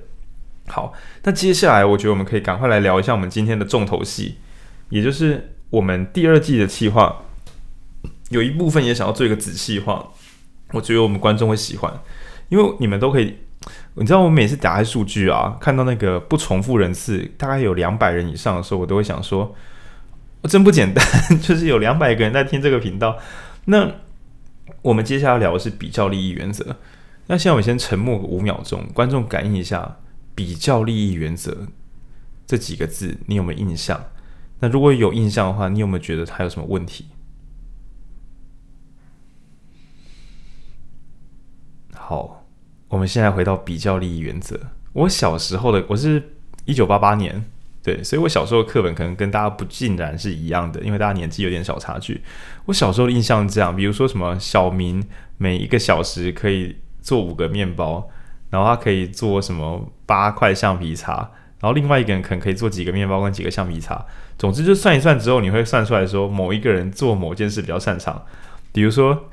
[0.66, 4.38] 好，那接下来我觉得我们可以赶快来聊一下我们今天的重头戏，
[4.88, 7.22] 也就是我们第二季的企划，
[8.30, 10.08] 有一部分也想要做一个子细化，
[10.72, 11.92] 我觉得我们观众会喜欢，
[12.50, 13.38] 因为你们都可以，
[13.94, 19.56] 你知道我每次打开数据啊，看到那个不重复人次大概有两百人以上的时候，我都会想说。
[20.42, 21.04] 我真不简单，
[21.42, 23.18] 就是有两百个人在听这个频道。
[23.66, 23.92] 那
[24.80, 26.76] 我们接下来聊的是比较利益原则。
[27.26, 29.98] 那现在我先沉默五秒钟，观众感应一下
[30.34, 31.66] “比较利益原则”
[32.48, 34.02] 这几个字，你有没有印象？
[34.60, 37.04] 那如果有印象的话，你有没有觉得它有什么问题？
[41.92, 42.39] 好，
[42.90, 44.58] 我们现在回到比较利益原则。
[44.92, 47.42] 我小时候的，我是一九八八年。
[47.82, 52.20] 对，所以我小时候的课本可能跟大家不尽然是一样的，因为大家年纪有点小差距。
[52.66, 55.02] 我小时候的印象这样，比如说什么小明
[55.38, 58.10] 每一个小时可以做五个面包，
[58.50, 61.14] 然后他可以做什么八块橡皮擦，
[61.60, 64.04] 然后另外一个人可能可以做几个面包跟几个橡皮擦。
[64.36, 68.26] 总之就算一算之后，你会算出来说某一个人做某件事比较擅长，
[68.72, 69.30] 比如说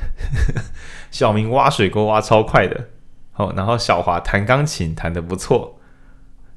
[1.12, 2.88] 小明挖水沟挖超快的，
[3.38, 5.80] 哦，然后小华弹钢琴弹得不错。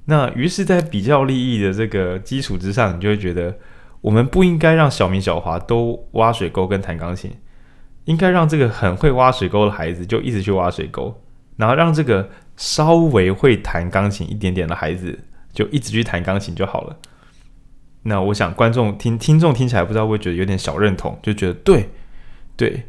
[0.06, 3.56] 那于是，在比较利益的这个基础之上，你就会觉得，
[4.00, 7.30] 我们不应该让小明、小华都挖水沟跟弹钢琴，
[8.06, 11.22] 应该让这个很会挖水沟的孩子就一直去挖水沟，
[11.56, 15.16] 然后让这个稍微会弹钢琴一点点的孩子
[15.52, 16.96] 就一直去弹钢琴就好了。
[18.02, 21.90] 那我想，观众听听众听起来不知道会觉得有点小认同，就觉得对，
[22.56, 22.86] 对。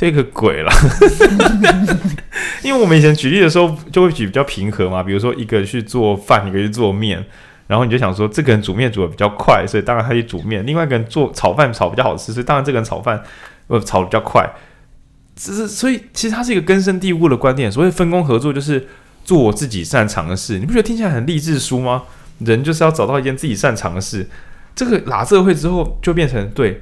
[0.00, 0.72] 这个鬼了，
[2.64, 7.22] 因为我们以前举例的时候就会举比较平和嘛，比如说一个去做饭，一个去做面，
[7.66, 13.22] 然后你就想说这个人煮面煮的比较快，所以当然他去煮面；另外一个人做炒饭炒比较好吃，所以当然这个人炒饭
[13.66, 14.50] 呃炒的比较快。
[15.36, 18.88] 这是所以其实它是一个根深蒂固的观念，所谓分工合作就是
[19.22, 20.58] 做我自己擅长的事。
[20.58, 22.04] 你不觉得听起来很励志书吗？
[22.38, 24.26] 人就是要找到一件自己擅长的事。
[24.74, 26.80] 这个拉社会之后就变成对。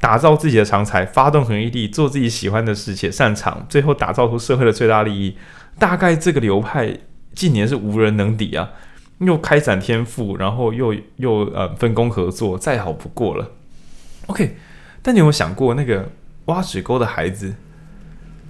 [0.00, 5.36] 打造自己的长才，发动恒毅力，做自己喜欢的事且擅长，最后打造出社会的最大利益。
[5.78, 6.98] 大概这个流派
[7.34, 8.70] 近年是无人能敌啊！
[9.18, 13.50] 又开展天赋，然后又又呃分工合作，再好不过了。
[14.26, 14.56] OK，
[15.02, 16.10] 但你有没有想过，那个
[16.46, 17.54] 挖水沟的孩子，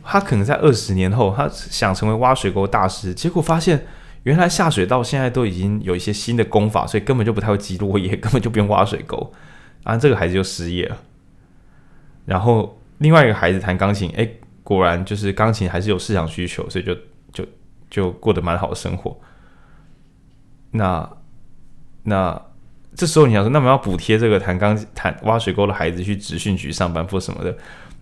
[0.02, 3.86] 他可能在二十年后，他想成为挖水沟大师，结果发现
[4.24, 9.32] 原来下水道现在都已经有一些新的工法，所以根本就不太会积落叶，根本就不用挖水沟，
[9.84, 10.96] 啊，这个孩子就失业了。
[12.26, 14.28] 然后另外一个孩子弹钢琴，哎，
[14.62, 16.94] 果然就是钢琴还是有市场需求，所以就
[17.32, 17.46] 就
[17.88, 19.18] 就过得蛮好的生活。
[20.72, 21.08] 那
[22.02, 22.42] 那
[22.94, 27.56] 这时候你想说，那么要补贴这个弹钢弹挖水沟的孩子去职训局上班或什么的，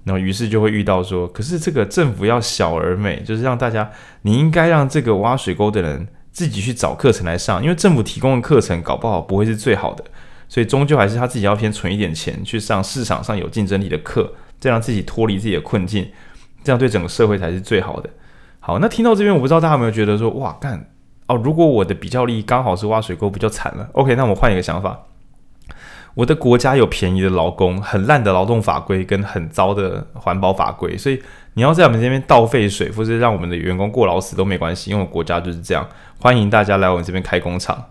[0.05, 3.91] 然后于是就会遇到说，可是这个政府要小而美，就是让大家
[4.23, 10.05] 你应该让这个挖水沟的人自己去找课程来上，因为政府提供的课程搞不好不会是最好的。
[10.55, 16.09] 所以终究还是他自己要先存一点钱去上市场上有竞争力的课，这样自己脱离自己的困境，
[16.63, 18.09] 这样对整个社会才是最好的。
[18.61, 20.93] 好，那听到这边，我不知道大家有没有觉得说，哇，干
[21.27, 23.89] 哦，如果我的比较利益刚好是挖水沟，比较惨了。
[23.95, 25.07] OK，那我换一个想法，
[26.15, 31.21] 我的国家有便宜的劳工，很烂的劳动法规跟很糟的环保法规，所以
[31.55, 35.85] 你要在我们这边倒废水，或是让我们的员工过劳死都没关系，因为我国家就是这样，
[36.21, 37.87] 欢迎大家来我们这边开工厂。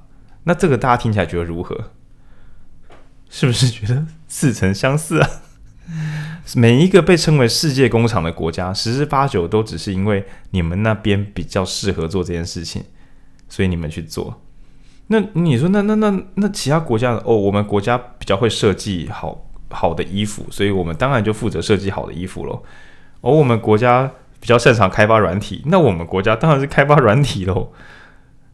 [0.45, 1.77] 那这个大家听起来觉得如何？
[3.35, 5.27] 是不是觉得似曾相似啊？
[6.55, 12.83] 每一个被称为世界工厂的国家，十之八九都只是因为你们那边比较适合做这件事情，
[13.49, 14.39] 所以你们去做。
[15.07, 22.61] 那你说，那那那那其他国家哦，我们国家比较会设计好好的衣服，所以我们当然就负责设计好的衣服喽。
[23.21, 27.71] 而、我们国家比较擅长开发软体，那我们国家当然是开发软体喽。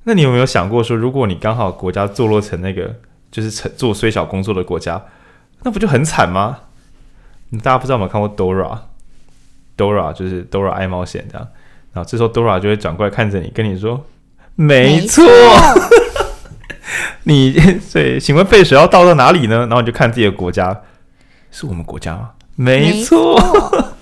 [0.05, 2.95] 那你有没有想过说，如果你刚好国家坐落成那个？
[3.31, 5.01] 就是做虽小工作的国家，
[5.63, 6.59] 那不就很惨吗？
[7.63, 11.47] 大家不知道有没有看过 Dora？Dora 就是 Dora 爱冒险这样。
[11.93, 14.05] 然后这时候 Dora 就会转过来看着你，跟你说
[14.53, 15.25] ：“没错，
[17.23, 17.53] 你
[17.91, 20.81] 对， 请问废水要倒到哪里呢？”然后你就看自己的国家，
[21.49, 22.31] 是我们国家吗？
[22.55, 23.95] 没错，没错，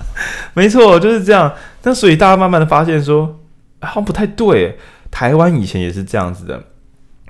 [0.53, 1.53] 没错，就是这样。
[1.83, 3.39] 那所以大家慢慢的发现说，
[3.81, 4.77] 好像不太对。
[5.09, 6.61] 台湾以前也是这样子的，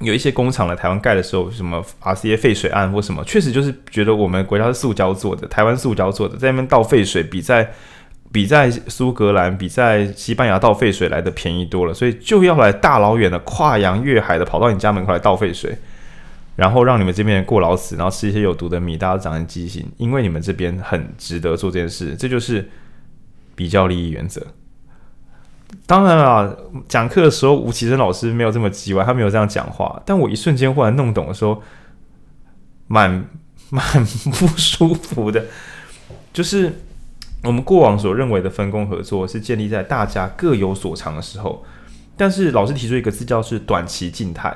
[0.01, 7.71] 有一些工厂来台湾盖的时候，什么 RCA 废水案或什么，确实就是觉得我们国家是塑胶做的，台湾塑胶做的，在那边倒废水比在
[8.31, 15.75] 比在苏格兰、比在西班牙倒废水来的便宜多了，所以就要来大老远的跨洋越海的跑到你家门口来倒废水，
[16.55, 22.69] 然后让你们这边过劳死，然后吃一些有毒的米，大家长成畸形，因为你们这边很值得做这件事，这就是
[23.55, 24.45] 比较利益原则。
[25.85, 31.61] 当然了，讲课的时候吴奇生老师没有这么叽歪，他没有这样讲话，但我一瞬间忽然弄懂的时候，
[32.87, 33.29] 蛮
[33.69, 33.83] 蛮
[34.31, 35.45] 不舒服的，
[36.33, 36.73] 就是。
[37.43, 41.63] 我们过往所认为的分工合作是建立在大家各有所长的时候，
[42.17, 44.53] 但是老师提出一个字叫是短期静态，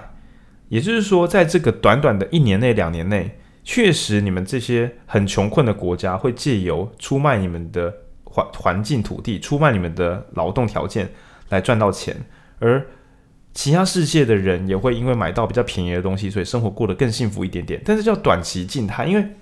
[0.67, 7.93] 也就是说，在这个短短的一年内、两年内，确实你们这些很穷困的国家会借由出卖你们的
[8.32, 11.12] 环环境土地、出卖你们的劳动条件
[11.50, 12.15] 来赚到钱，
[12.60, 12.88] 而
[13.54, 17.82] 其他世界的人也会因为买到比较便宜的东西，所以生活过得更幸福一点点。
[17.86, 19.36] 但是叫短期静态，因为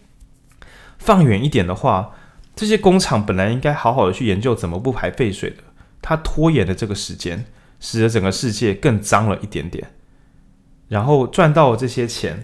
[0.97, 2.15] 放远一点的话。
[2.55, 5.63] 这些工厂本来应该好好的去研究怎么不排废水的，
[6.01, 7.45] 它拖延了这个时间，
[7.79, 9.91] 使得整个世界更脏了一点点，
[10.89, 12.43] 然后赚到这些钱，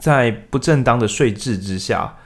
[0.00, 2.16] 在不正当的税制之下，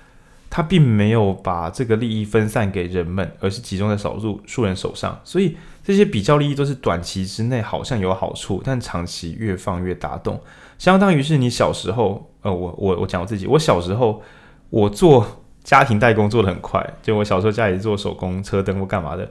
[0.53, 10.39] 他并没有把这个利益分散给人们，而是集中在少数数人手上，所以这些比较利益都是短期之内好像有好处，但长期越放越打洞，
[10.77, 14.23] 相当于是你小时候，呃，我我我讲我自己，我小时候
[14.69, 15.39] 我做。
[15.65, 19.23] 家庭代工做得很快，就我小时候家里做手工车灯或干嘛的，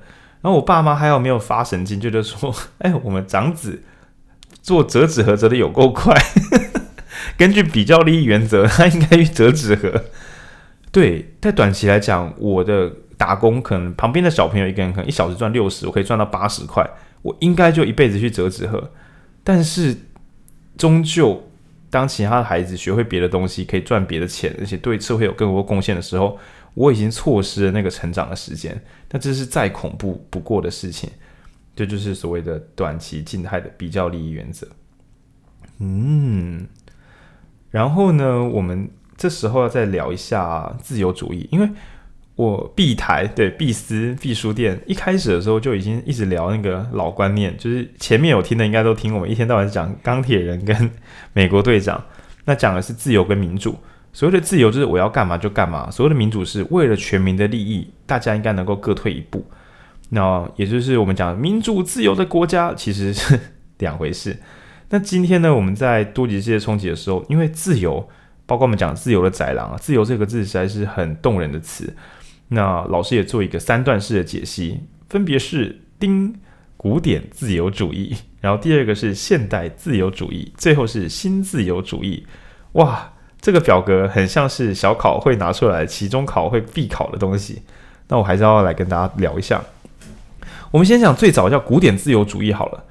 [0.42, 3.84] 然后我爸妈还有没有发神经，就觉得说，哎，我们长子
[4.62, 6.16] 做折纸盒折的有够快，
[7.38, 10.06] 根据比较利益原则，他应该去折纸盒。
[10.92, 16.86] 对，在短期来讲，我的打工可能旁边的小朋友一个人可能一小时赚六十，我可以赚到八十块，
[17.22, 18.92] 我应该就一辈子去折纸盒，
[19.44, 19.96] 但是
[20.78, 21.48] 终究。
[21.90, 26.40] 当其他的孩子学会别的东西，可以赚别的钱，而且对社会有更多贡献的时候，
[26.74, 28.82] 我已经错失了那个成长的时间。
[29.10, 31.10] 那这是再恐怖不过的事情。
[31.76, 34.66] 这就，就是所谓的短期静态的比较利益原则。
[35.80, 36.66] 嗯，
[37.70, 38.90] 然后呢，我们
[39.22, 41.70] 这时候要再聊一下自由主义，因为。
[42.36, 50.90] 我毕台对毕思毕书店一开始的时候就已经一直聊那个老观念，就是前面有听的应该都听，我们一天到晚讲钢铁人跟
[51.34, 52.04] 美国队长，
[52.46, 53.76] 那讲的是自由跟民主。
[54.12, 59.46] 所谓的自由就是我要干嘛就干嘛，所谓的民主是为了全民的利益，大家应该能够各退一步。
[60.10, 63.40] 那也就是我们讲民主自由的国家其实是
[63.80, 64.36] 两回事。
[64.90, 68.10] 那今天呢，我们在多极世界冲击的时候，因为自由，
[68.46, 71.94] 包括我们讲自由的宰狼啊，自由这个字实在是很动人的词。
[72.50, 76.36] 那老师也做一个三段式的解析，分别是丁
[76.76, 82.26] 古典自由主义，然后第二个是现代自由主义，最后是新自由主义。
[82.74, 87.62] 哇，这个表格很像是小考会拿出来，期中考会必考的东西。
[88.10, 89.62] 那我还是要来跟大家聊一下。
[90.72, 92.84] 我们先讲最早叫古典自由主义好了。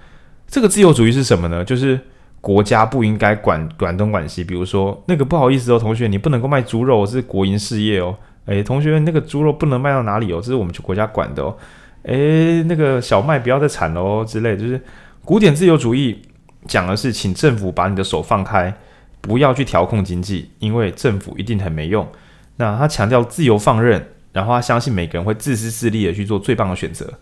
[0.47, 1.65] 这个自由主义是什么呢？
[1.65, 2.01] 就是
[2.41, 8.17] 国家不应该管管东管西，比如说那个不好意思哦，同学，你不能够卖猪肉，这是国营事业哦。
[8.47, 10.41] 诶，同学，那个猪肉不能卖到哪里哦？
[10.41, 11.57] 这是我们去国家管的哦。
[12.05, 14.81] 诶，那个小麦不要再产了哦，之类，就是
[15.25, 16.23] 古典自由主义
[16.67, 18.75] 讲的是，请政府把你的手放开，
[19.21, 22.09] 不要去调控经济，因为政府一定很没用。
[22.57, 27.13] 那他强调自由放任，然后他相信每个人会自私自利的去做最棒的选择。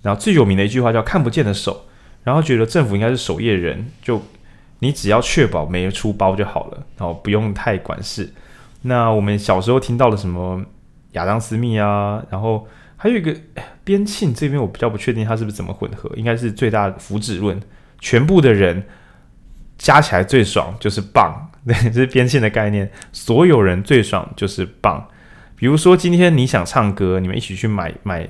[0.00, 1.84] 然后最有名的一句话叫“看不见的手”，
[2.24, 4.20] 然后觉得政府应该是守夜人，就
[4.82, 8.34] 你只要确保没出包就好了，然后不用太管事。
[8.82, 10.60] 那我们小时候听到了什么
[11.12, 13.32] 亚当·斯密啊，然后还有一个
[13.84, 17.60] 边沁这边，我比较不确定他是不是怎么混合，应该是最大的福祉论，
[18.00, 18.82] 全部的人
[19.78, 25.06] 加起来最爽就是棒，对，这是边沁的概念，所有人最爽就是棒。
[25.54, 28.28] 比如说今天你想唱歌，你们一起去买买，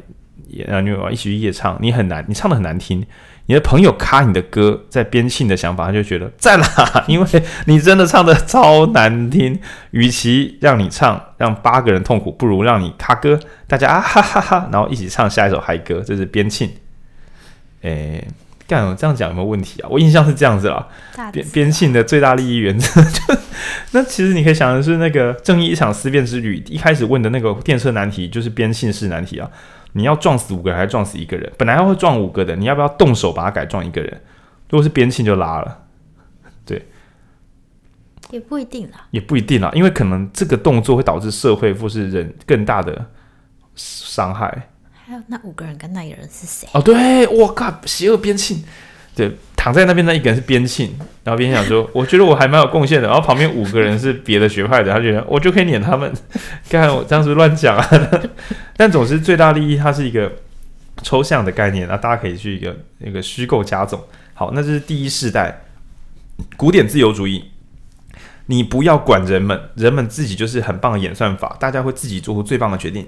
[0.67, 3.07] 呃，你们一起去夜唱，你很难，你唱的很难听。
[3.53, 6.67] 你的朋友卡你的歌，在边庆的想法，他就觉得赞啦，
[7.07, 7.27] 因为
[7.67, 9.61] 你真的唱的超难听。
[9.91, 16.71] 与其让你唱，让八个人痛苦，不如让你卡歌，大家啊哈哈哈，然后一起唱下一首嗨歌，这是边庆。
[17.83, 18.27] 诶，
[18.67, 19.89] 干，我这样讲有没有问题啊？
[19.91, 20.89] 我印象是这样子啦。
[21.31, 23.39] 边边庆的最大利益原则，就
[23.91, 29.51] 那其实你可以想的是，那个正义一场思辨之旅一开始问的那个电车难题，就是边庆式难题啊。
[29.93, 31.53] 你要撞死五个人还是撞死一个人？
[31.59, 34.21] 本来要会撞五个的，你要不要动手把它改撞一个人？
[34.71, 35.85] 如果是边庆就拉了，
[36.65, 36.87] 对，
[38.31, 43.11] 也不一定啦，也不一定啦，因为可能这个动作会导致社会或是人更大的
[43.75, 44.71] 伤害。
[45.05, 46.67] 还有那五个人跟那一个人是谁？
[46.73, 48.57] 哦，对，我靠，邪恶边沁，
[49.15, 50.91] 对，躺在那边那一个人是边沁，
[51.25, 56.13] 然后边想说， 我觉得我还蛮有贡献的，然后旁边五个人是别的学派的，他觉得我就可以撵他们，
[56.71, 57.89] 看我这样子乱讲啊，
[58.77, 60.33] 但总之最大利益它是一个
[61.03, 64.03] 抽象的概念，那大家可以去一个那个虚构加总。
[64.35, 65.63] 好，那这是第一世代
[66.57, 67.45] 古典自由主义，
[68.47, 73.07] 你不要管人们，人们自己就是很棒的演算法，大家会自己做出最棒的决定。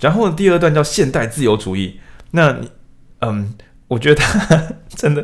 [0.00, 2.00] 然后第二段叫现代自由主义，
[2.32, 2.56] 那，
[3.20, 3.54] 嗯，
[3.92, 4.62] 我觉得他
[4.96, 5.22] 真的，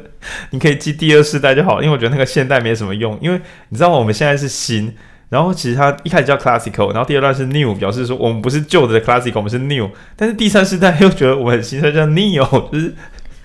[0.51, 3.41] 你可以记第二世代就好，因为我觉得那个现代没什么用，因为
[3.71, 4.95] 你知道我们现在是新，
[5.31, 12.95] 然后其实它一开始叫 classical，然后第二段是 new，表示说我们不是旧的 classical，我们是 new，但是第三世代又觉得我们很新，所以叫 neo，就是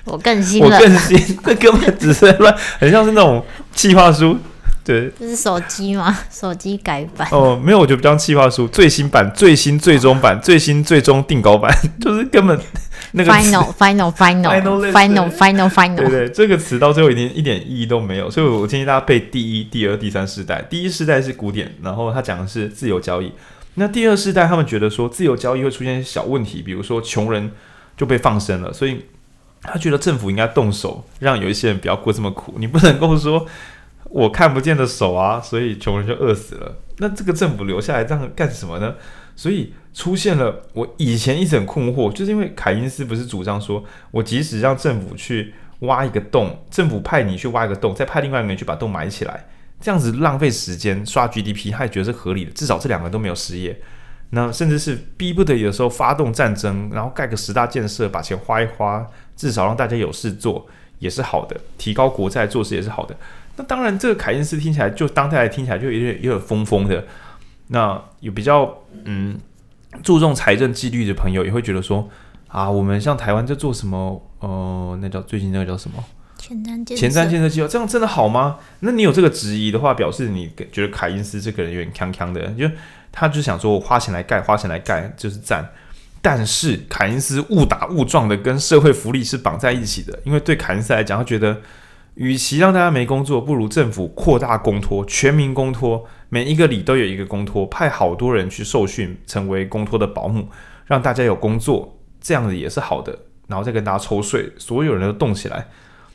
[0.04, 4.38] 我更新，我更新，这根本只是乱，很像是那种计划书。
[4.86, 6.14] 对，这是手机吗？
[6.30, 12.60] 手机改版哦，没有，我觉得不像企划书最新版、最新最终版、最新最终定稿版， 就是根本
[13.14, 20.62] 那个 final final final final final final final，对 对，这个词到最后一点一点意义都没有，所以我建议大家背第一、第二、第三世代。
[20.70, 23.32] 第一世代是古典，然后他讲的是自由交易。
[23.76, 27.52] 那第二世代他们觉得说自由交易会出现小问题，比如说穷人
[27.96, 29.06] 就被放生了，所以
[29.62, 32.56] 他觉得政府应该动手，让有一些人不要过这么苦。
[32.58, 33.48] 你不能够说。
[34.10, 36.76] 我看不见的手啊，所以穷人就饿死了。
[37.00, 38.94] 那这个政府留下来这样干什么呢？
[39.36, 49.46] 所以出现了我以前一直很困惑，就是因为凯因斯不是主张说，我即使让政府去挖一个洞，政府派你去挖一个洞，再派另外一个人去把洞埋起来，
[49.80, 52.52] 这样子浪费时间刷 GDP，他也觉得是合理的。
[52.52, 53.80] 至少这两个人都没有失业。
[54.32, 60.66] 那甚至是逼不得已的时候发动战争，然后盖个十大建设，把钱花一花，至少让大家有事做
[60.98, 63.16] 也是好的，提高国债做事也是好的。
[63.58, 67.06] 那当然，这个凯因斯听起来就当代听起来就有点有点疯疯的。
[67.68, 69.38] 那有比较嗯
[70.02, 72.10] 注重财政纪律的朋友也会觉得说
[72.48, 74.22] 啊，我们像台湾在做什么？
[74.40, 76.04] 呃，那叫最近那个叫什么？
[76.38, 77.02] 前瞻建设。
[77.02, 78.58] 前瞻建设计划，这样真的好吗？
[78.80, 82.70] 那你有这个质疑的话，表示你觉得凯因斯这个人有点锵锵的，就
[83.12, 85.70] 他就想说我花钱来盖，花钱来盖就是赞。
[86.22, 91.62] 但是凯因斯误打误撞的跟社会福利是绑在一起的，因为对凯因斯来讲，他觉得。
[92.16, 100.48] 与其让大家没工作，不如政府扩大公托，全民公托，每一个里都有一个公托，派好多人去受训，成为公托的保姆，
[100.86, 103.18] 让大家有工作，这样子也是好的。
[103.48, 105.68] 然后再跟大家抽税，所有人都动起来。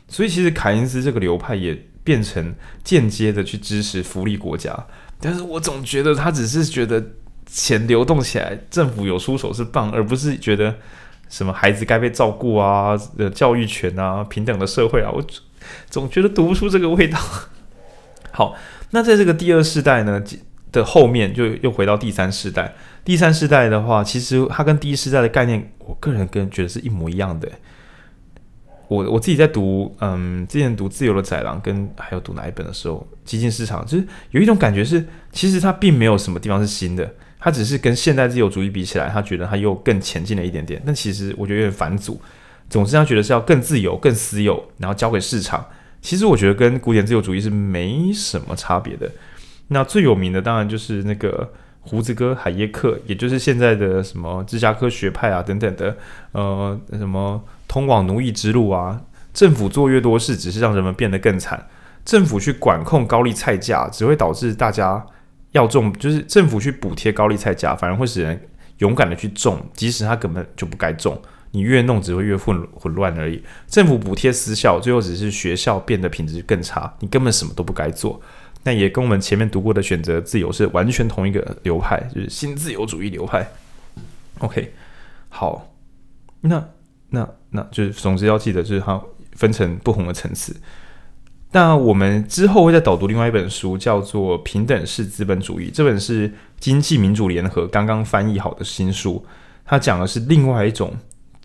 [0.07, 4.87] 所以其实凯因斯这个流派也变成间接的去支持福利国家。
[5.19, 7.03] 但是我总觉得他只是觉得
[7.45, 10.77] 钱流动起来，政府有出手是棒，而不是觉得
[11.27, 15.21] 什么孩子该被照顾啊，呃，教育权啊，平等的社会啊，我。
[15.89, 17.19] 总觉得读不出这个味道。
[18.31, 18.55] 好，
[18.91, 20.23] 那在这个第二世代呢
[20.71, 22.75] 的后面，就又回到第三世代。
[23.03, 27.49] 第三世代的话，其实它跟第一世代的概念，我个人跟觉得是一模一样的。
[28.87, 40.81] 我我自己在读，嗯，之前读《自由的宰狼》跟还有读哪一本的时候，《激进市场》就是有一种感觉是，其实它并没有什么地方是新的，它只是跟现代自由主义比起来，他觉得它又更前进了一点点。
[40.85, 42.19] 但其实我觉得有点反祖。
[42.69, 45.65] 总之，他觉得是要更自由、更私有，然后交给市场。
[46.01, 49.09] 其实我觉得跟古典自由主义是没什么差别的。
[49.67, 51.51] 那最有名的当然就是那个
[51.81, 55.97] 胡子哥海耶克，也就是现在的什么芝加哥学派啊等等的，
[56.31, 59.01] 呃，什么通往奴役之路啊，
[59.33, 61.67] 政府做越多事，只是让人们变得更惨。
[62.05, 65.05] 政府去管控高丽菜价，只会导致大家
[65.51, 71.21] 要种，就是政府去补贴高丽菜价，反而会使人勇敢的去种，即使他根本就不该种。
[71.51, 73.41] 你越弄只会越混混乱而已。
[73.67, 76.93] 政府补贴私校，最后只是学校变得品质更差。
[76.99, 78.21] 你根本什么都不该做。
[78.63, 83.47] 那也跟我们前面读过的选择自由是完全同一个流派，就是新自由主义流派。
[84.39, 84.73] OK，
[85.29, 85.73] 好，
[86.41, 86.67] 那
[87.09, 90.55] 那那就是总之要记得，就是它分成不同的层次。
[91.51, 95.69] 那我们之后会再导读另外一本书，叫做《平等式资本主义》。
[95.73, 99.25] 这本是经济民主联合刚刚翻译好的新书，
[99.65, 100.93] 它讲的是另外一种。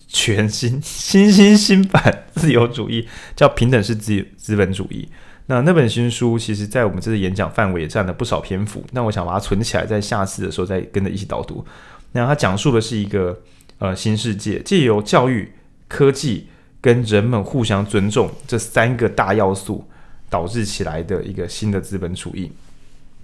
[0.07, 5.09] 全新 新新新版自由主义叫平等式资资本主义。
[5.47, 8.83] 那那本新书，其实在我们这次演讲范围也占了不少篇幅。
[8.93, 11.65] 那我想把它存起来，在下次的时候再跟着一起导读。
[12.13, 13.39] 那它讲述的是一个
[13.79, 15.53] 呃新世界，借由教育、
[15.87, 16.49] 科技
[16.81, 19.87] 跟人们互相尊重这三个大要素
[20.31, 22.51] 导致起来的一个新的资本主义。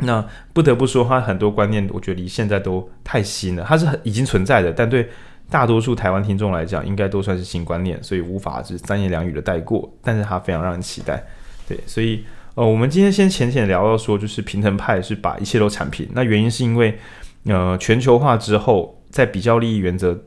[0.00, 0.22] 那
[0.52, 3.64] 不得不说，它很多观念，我觉得离现在都太新了。
[3.66, 5.08] 它是很已经存在的，但对
[5.50, 9.92] 大多数台湾听众来讲，应该都算是新观念，所以无法是三言两语的带过。
[10.02, 11.22] 但是它非常让人期待。
[11.68, 12.24] 对，所以
[12.54, 16.08] 呃，我们今天先浅浅聊到说，就是平衡派是把一切都铲平。
[16.12, 16.98] 那原因是因为
[17.44, 20.18] 呃，全球化之后，在比较利益原则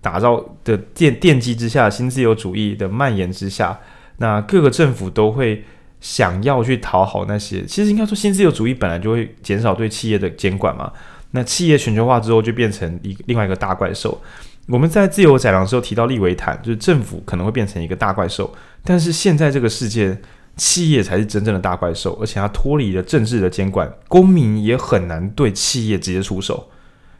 [0.00, 3.78] 打造的奠奠基之下，新自由主义的蔓延之下，
[4.16, 5.62] 那各个政府都会。
[6.02, 10.92] 想要去讨好那些，其实应该说新自由主义本来就会减少对企业的监管嘛。
[11.30, 14.20] 那企业全球化之后就变成一另外一个大怪兽。
[14.68, 18.54] 我们在自由载量的时候提到利维坦，就是政府可能会变成一个大怪兽，
[18.84, 20.16] 但是现在这个世界，
[20.56, 26.70] 企业才是真正的大怪兽，而且它脱离了政治的监管，公民也很难对企业直接出手，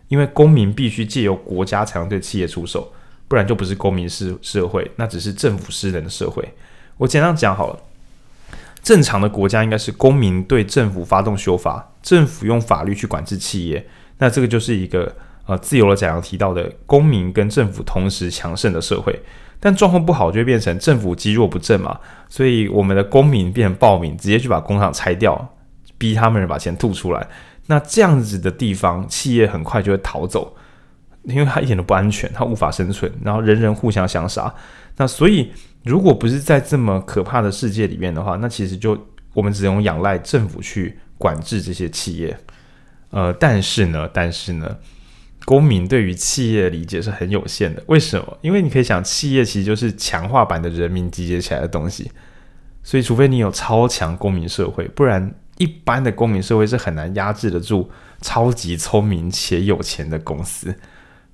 [0.08, 2.92] 因为公民必须借由国家才能对企业出手，
[3.26, 6.54] 不然就不是公民式社会，那只是政府私人的社会。
[6.98, 7.78] 我简单讲好了。
[8.82, 13.86] 正常的国家应该是公民对政府发动修法，政府用法律去管制企业，
[14.18, 15.14] 那这个就是一个
[15.46, 19.18] 呃自由的载量提到的公民跟政府同时强盛的社会。
[19.60, 25.54] 但状况不好就会变成政府积弱不振嘛，所以我们的公民变成暴民，直接去把工厂拆掉，
[25.96, 27.26] 逼他们人把钱吐出来。
[27.66, 30.56] 那这样子的地方，企业很快就会逃走，
[31.24, 34.52] 因为它一点都不安全，它无法生存，然后人人互相相杀。
[34.96, 35.52] 那所以。
[35.84, 38.96] 如果不是在这么可怕的世界里面的话，那其实就
[39.34, 42.38] 我们只能仰赖政府去管制这些企业。
[43.10, 44.76] 呃，但是呢，但是呢，
[45.44, 47.82] 公民对于企业的理解是很有限的。
[47.86, 48.38] 为什么？
[48.42, 52.10] 因为你可以想，企业其实就是强化版的人民集结起来的东西。
[52.82, 57.90] 所以，除非你有超强公民社会，不然一般的公民社会是很难压制得住
[58.20, 60.74] 超级聪明且有钱的公司。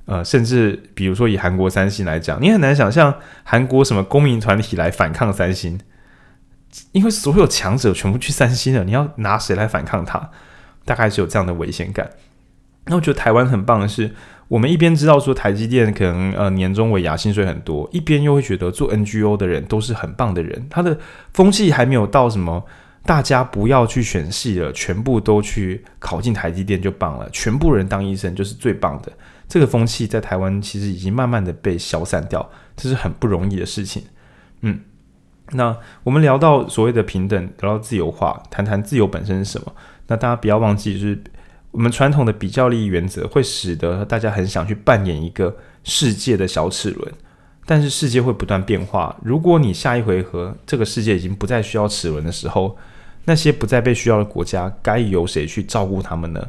[0.04, 5.78] 呃，甚至比如说以韩国三星来讲，你很难想象韩国什么公民团体来反抗三星，
[6.92, 10.30] 因为所有强者全部去三星了，你要拿谁来反抗他？
[10.84, 12.10] 大概是有这样的危险感。
[12.88, 14.10] 那我觉得台湾很棒的是，
[14.48, 20.98] 我们一边知道说台积电可能呃年终尾牙薪水很多，一边又会觉得做 NGO 的人都是很棒的人，他的
[21.32, 22.64] 风气还没有到什么
[23.04, 29.12] 大家不要去选系了，全部都去考进台积电就棒了，全部人当医生就是最棒的。
[29.48, 34.02] 这个风气在台湾其实已经慢慢的被消散掉，这是很不容易的事情。
[34.60, 34.80] 嗯，
[35.52, 35.74] 那
[36.04, 39.74] 我们聊到所谓的平等，聊到自由化，谈谈自由本身是什么？
[40.08, 41.18] 那大家不要忘记，就是
[41.78, 47.12] 我们传统的比较利益原则会使得大家很想去扮演一个世界的小齿轮，
[47.64, 49.16] 但是世界会不断变化。
[49.22, 52.76] 如果你下一回合这个世界已经不再需要齿轮的时候，
[53.26, 56.44] 那些不再被需要的国家该由谁去照顾他们呢？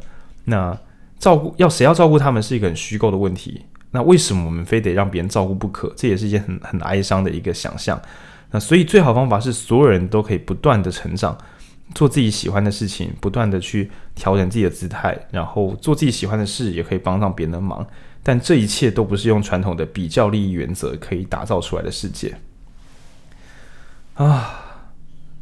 [0.46, 0.76] 那
[1.20, 3.62] 照顾要谁要照顾他们是一个很虚构的问题。
[3.92, 5.94] 那为什么我们非得让别人照顾不可？
[5.96, 8.02] 这也是一件很很哀伤的一个想象。
[8.50, 11.38] 那所以最好方法是所有人都可以不断的成长，
[11.96, 17.86] 做自己喜欢的事情，不断的去调整自己的姿态，然后做自己喜欢的事，也可以帮上别人的忙。
[18.22, 22.38] 但这一切都不是用传统的比较利益原则可以打造出来的世界。
[24.16, 24.84] 啊，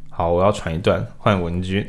[0.10, 1.86] 好，我要传一段，换文君。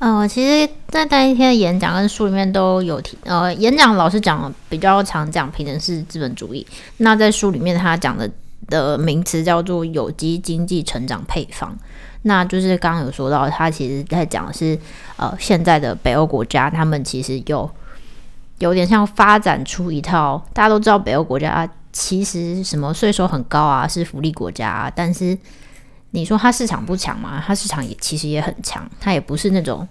[0.00, 3.16] 嗯、 呃，其实，在那一天的演讲跟书里面都有提。
[3.24, 6.66] 呃，演讲老师讲比较常讲平等是资本主义。
[6.98, 8.28] 那在书里面他讲的
[8.66, 11.76] 的名词叫做有机经济成长配方。
[12.22, 14.78] 那就是刚刚有说到，他其实在讲的是
[15.16, 17.70] 呃，现在的北欧国家，他们其实有
[18.58, 20.44] 有点像发展出一套。
[20.52, 25.38] 大家都知道北欧国家、其实什么税收很高啊，是福利国家啊，但是。
[26.12, 27.44] 你说它市场不强吗？
[27.46, 29.86] 它市场也其实也很强，它也不是那种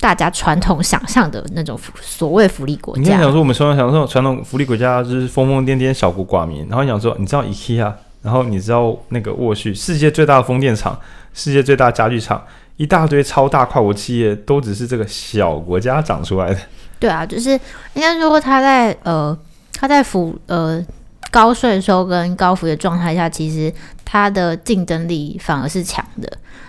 [0.00, 3.02] 大家传统想象的那种所谓福利国家。
[3.02, 7.92] 你想说我们传统想说传统福利国家就是疯疯癫癫小国寡民，然后你想说你知道 IKEA，
[8.22, 10.98] 然后你知道那个沃旭，世界最大的风电厂，
[11.34, 12.42] 世界最大的家具厂，
[12.76, 16.58] 一大堆超大跨国企业，都只是这个小国家长出来的。
[16.98, 17.50] 对啊，就是
[17.94, 19.36] 应该说他在呃
[19.74, 20.82] 他在福呃
[21.30, 23.72] 高税收跟高福利的状态下，其实。
[24.12, 26.28] 它的竞争力反而是强的，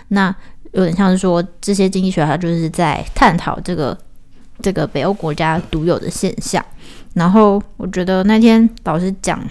[0.09, 0.31] 那
[0.71, 3.97] 有点像是说，这些经济学家就是在探讨这个
[4.61, 6.65] 这个北欧国家独有的现象。
[7.13, 9.45] 然后我觉得那天老师讲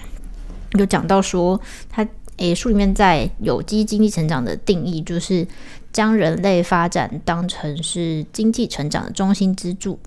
[0.79, 1.59] 有讲到说，
[1.89, 2.07] 他
[2.37, 5.45] 诶书里面在有机经济成长的定义，就是
[5.93, 9.99] 将人类发展当成是经济成长的中心支柱，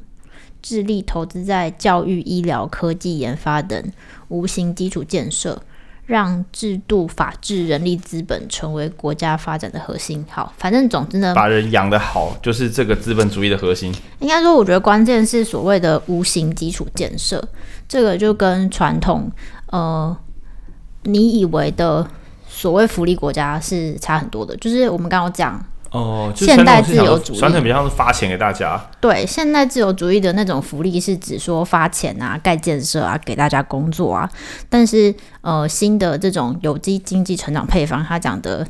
[0.60, 3.92] 致力投资在教育、医疗、科技研发等
[4.28, 5.62] 无形基础建设。
[6.07, 10.24] 让制度、法治、人力资本成为国家发展的核心。
[10.30, 13.94] 好，反正总之呢，把人养得好，就是这个资本主义的核心。
[14.20, 17.42] 应该说，我觉得关键是所谓的无形基础建设。
[17.88, 19.30] 这个就跟传统，
[19.66, 20.16] 呃，
[21.05, 22.07] 你以为的
[22.48, 25.64] 所谓福利国家是差很多的，就是我们刚刚讲。
[25.95, 28.84] 哦，现代自由主义，传统比较是发钱给大家。
[29.01, 34.28] 对，现代自由主义的那种福利是指说发钱啊、盖建设啊、给大家工作啊。
[34.68, 38.66] 但是，呃，新的这种有机经济成长配方，他讲的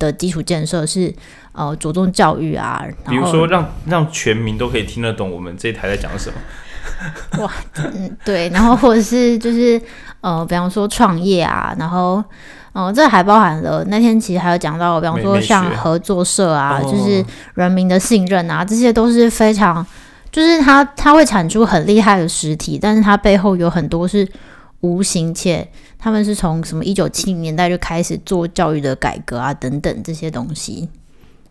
[0.00, 1.14] 的基础建设是
[1.52, 6.36] 呃着重教育啊，比如说让让全民都可以听得懂我们这一台在讲什么。
[7.38, 9.80] 哇，嗯，对，然后或者是就是
[10.24, 12.24] 呃，比方说创业啊，然后。
[12.74, 19.86] 哦，这还包含了那天其实还有讲到，比方说像合作社啊，就是人民的信任啊，这些都是非常，
[20.32, 24.28] 就是它它会产出很厉害的实体，但是它背后有很多是
[24.80, 25.64] 无形且
[26.00, 30.88] 他们是从什么一九七零年代就开始做教育的改革啊等等这些东西，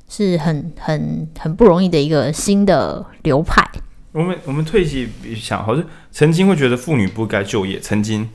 [0.09, 3.65] 是很很很不容易的一个新的流派。
[4.11, 8.30] 我们我们退一想，好像曾经会觉得妇女不该就业，曾经。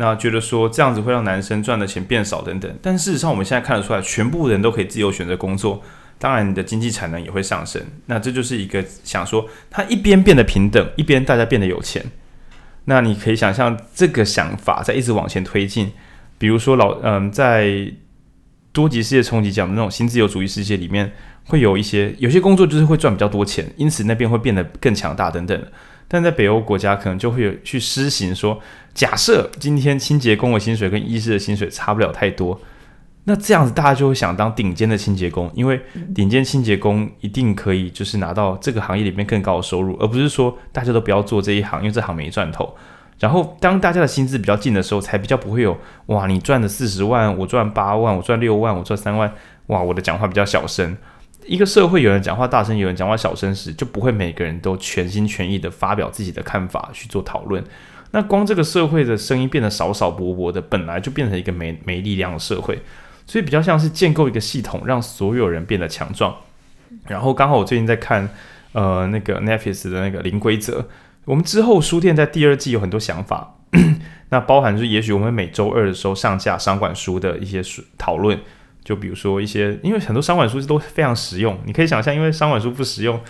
[0.00, 5.82] 那觉得说这样子会让男生赚的钱变少等等，但事实上我们现在看得出来，全部人都可以自由选择工作，
[6.20, 7.82] 当然你的经济产能也会上升。
[8.06, 12.04] 那这就是一个想说，他一边变得平等，一边大家变得有钱。
[12.84, 15.90] 那你可以想象这个想法在一直往前推进。
[16.38, 17.92] 比如说老嗯，在
[18.72, 21.12] 多极世界冲击讲的那种新自由主义世界里面，
[21.46, 25.60] 会有一些有些工作就是会赚比较多钱，因此那边会变得更强大等等。
[26.08, 28.58] 但在北欧国家，可能就会有去施行说，
[28.94, 32.58] 假设今天清洁工的薪水跟医师的薪水差不了太多，
[33.24, 35.78] 那这样子大家就会想当顶尖的清洁工，因为
[36.14, 42.74] 顶尖清洁工一定可以就是拿到这个行业里面更高的收入，而不是说大家都不要做这一行，因为这行没赚头。
[43.18, 49.30] 然后当大家的薪资比较近的时候，才比较不会有哇，你赚的四十万，我赚八万，我赚六万，我赚三万，
[49.66, 50.96] 哇，我的讲话比较小声。
[51.48, 57.64] 一个社会有人讲话大声，有人讲话小声时，就不会每个人都全心全意的发表自己的看法去做讨论。
[58.10, 62.78] 那光这个社会的声音变得少少薄薄的，本来就变成一个没没力量的社会，
[63.26, 66.36] 所以比较像是建构一个系统，让所有人变得强壮。
[67.06, 68.28] 然后刚好我最近在看
[68.72, 70.86] 呃那个 Netflix 的那个零规则，
[71.24, 73.54] 我们之后书店在第二季有很多想法，
[74.28, 78.38] 那包含就是也许我们每周二的时候上架商管书的一些书讨论。
[78.88, 83.20] 就比如说一些，因为很多商管书都非常实用，你可以想象，因为商管书不实用，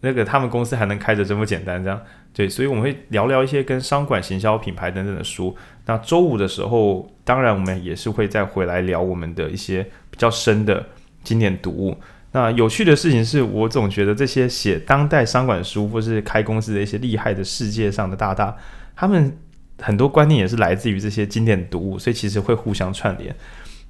[0.00, 2.00] 那个他们公司还能开着这么简单，这样
[2.34, 5.56] 对，所以我们会聊聊一些跟商管、行销、品牌等等的书。
[5.84, 10.84] 那周五的时候，当然我们也是会再回来聊我们的一些比较深的
[11.22, 11.96] 经典读物。
[12.32, 18.56] 那有趣的事情是我总觉得这些写当代商管书或是开公司的一些厉害的世界上的大大，
[18.96, 19.38] 他们
[19.80, 23.32] 很多观念也是来自于这些经典读物，所以其实会互相串联。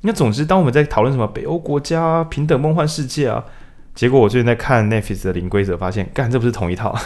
[0.02, 3.44] 那总之，当我们在讨论什么北欧国家啊、平等梦幻世界啊，
[3.94, 6.96] 结果我最近在看 Netflix 的零规则，发现，干，这不是同一套。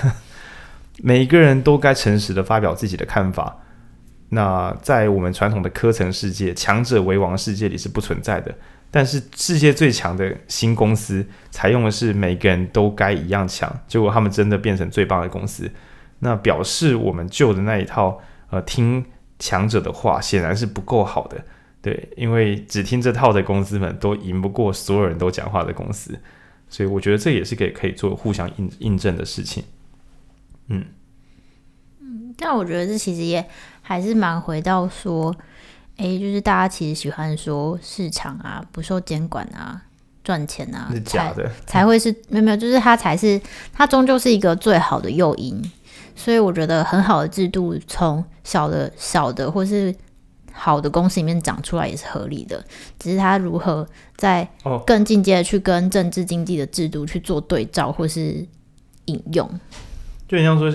[1.03, 3.57] 每一个人都该诚实的发表自己的看法。
[4.30, 8.55] 那在我们传统的科层世界、强者为王世界里是不存在的。
[8.91, 15.70] 但是世界最强的新公司采用的是每个人都该一样强，结果他们真的变成最棒的公司。
[16.18, 18.20] 那表示我们旧的那一套，
[18.51, 19.05] 呃，听
[19.38, 21.38] 强者的话，显然是不够好的。
[21.83, 26.18] 对，因为只听这套的公司们都赢不过所有人都讲话的公司，
[26.68, 29.64] 所以我觉得这也是可以可以做互相印印证的事情。
[30.68, 30.85] 嗯
[32.01, 33.49] 嗯，但我觉得这其实也
[33.81, 35.35] 还是蛮回到说，
[35.97, 39.81] 哎，就是大家其实喜欢说市场啊不受监管啊
[40.22, 43.41] 赚钱啊是假的才，才会是没有没有，就是它才是
[43.72, 45.59] 它终究是一个最好的诱因。
[46.14, 49.95] 所以我觉得很好的制度从小的小的或是。
[50.53, 52.64] 好的公司里面长出来也是合理的，
[52.98, 53.86] 只是他如何
[54.16, 54.48] 在
[54.86, 58.46] 更进阶的去跟政治经济的制度去做对照或是
[59.07, 59.48] 引用，
[60.28, 60.74] 就很像说，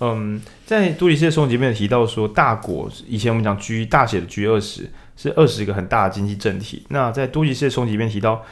[0.00, 8.42] 嗯，在多极世界冲击里面提到说，大国以前我们讲 G 大写的 G 二十是二十个很大的经济政体，那在多极世界冲击里面提到，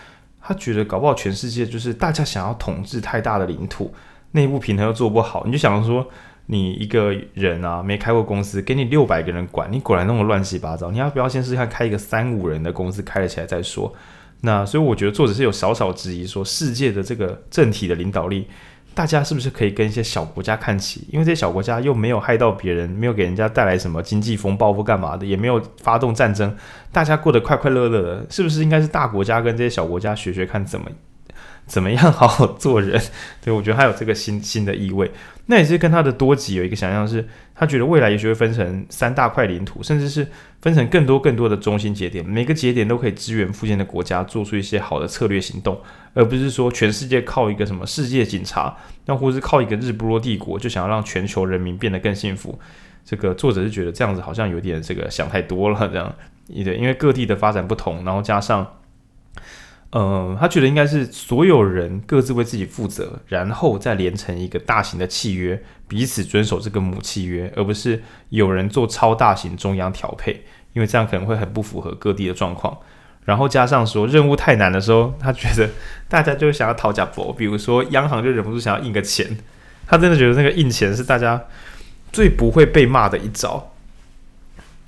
[0.41, 3.95] 他觉得搞不好全世界就是大家想要统治太大的领土，
[4.33, 6.07] 内部平衡又做不好，你就想说。
[6.47, 10.91] 你一个人啊，没开过公司，给你六百个人管，你果然那么乱七八糟。
[10.91, 13.93] 你要不要先试试看开一个三五人的公司，开了起来再说？
[14.43, 18.47] 那所以我觉得作者是有少少质疑说，世界的这个政体的领导力，
[18.95, 21.05] 大家是不是可以跟一些小国家看齐？
[21.11, 26.55] 因为这些小国家又没有害到别人，没有给人家带来什么经济风暴或干嘛的，也没有发动战争，
[26.93, 30.89] 大家过得快快乐乐的，是不是应该是大国家跟这些小国家学学看怎么？
[31.69, 33.01] 怎么样好好做人？
[33.45, 35.11] 对，我觉得他有这个新新的意味。
[35.49, 40.27] 那也是跟他的多极有一个想象，是他觉得未来也许会分成三大块领土，甚至是
[40.61, 45.81] 分成更多更多的中心节点，每个节点都可以支援附近的国家做出一些好的策略行动，
[46.15, 52.59] 而不是说全世界靠一个什么世界警察，那或是靠一个日不落帝国就想要让全球人民变得更幸福。
[53.05, 56.13] 这个作者是觉得这样子好像有点这个想太多了，这样。
[56.49, 58.67] 对，因为各地的发展不同，然后加上，
[59.91, 72.77] 呃，他觉得应该是所有人各自为自己负责，然后再连成一个大型的契约，彼此遵守这个母契约，而不是有人做超大型中央调配，因为这样可能会很不符合各地的状况。
[73.25, 75.71] 然后加上说任务太难的时候，他觉得
[76.09, 79.37] 大家就想要讨价博，比如说央行就忍不住想要印个钱，
[79.87, 81.45] 他真的觉得那个印钱是大家
[82.13, 83.73] 最不会被骂的一招。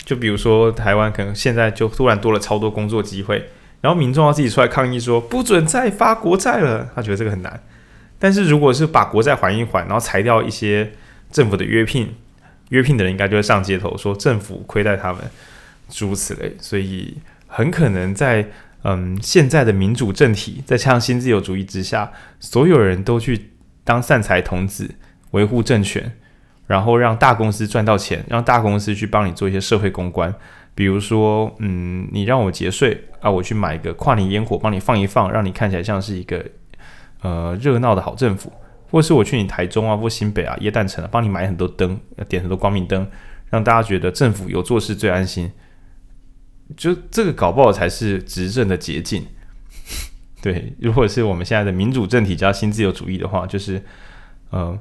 [0.05, 3.49] 就比如说台湾可能现在就突然多了超多工作机会，
[3.81, 7.61] 然后民众要自己出来抗议说不准再发国债了，他觉得这个很难。
[8.17, 10.91] 但是如果是把国债还一还，然后裁掉一些
[11.31, 12.15] 政府的约聘，
[12.69, 15.21] 约聘的人应该就会上街头说政府亏待他们，
[15.89, 17.17] 诸如此类，所以。
[17.51, 18.45] 很可能在
[18.83, 23.49] 嗯现在的民主政体，在这样新自由主义之下，所有人都去
[23.83, 24.91] 当散财童子，
[25.31, 26.11] 维护政权，
[26.67, 30.31] 然后让大公司赚到钱，让大公司去帮你做一些社会公关，
[30.79, 36.45] 比如说嗯，你让我节税啊，我去买一个跨年烟火帮你放一放，让你看起来像是一个
[37.21, 38.49] 呃热闹的好政府，
[38.89, 41.99] 或是我去你台中啊或新北啊耶诞城啊，帮你买很多灯，
[42.29, 43.05] 点很多光明灯，
[43.49, 45.51] 让大家觉得政府有做事最安心。
[46.77, 49.25] 就这个搞不好才是执政的捷径，
[50.41, 50.73] 对。
[50.79, 53.83] 如果是我们现在的民主政体加新自由主义的话，就是
[54.51, 54.79] 呃，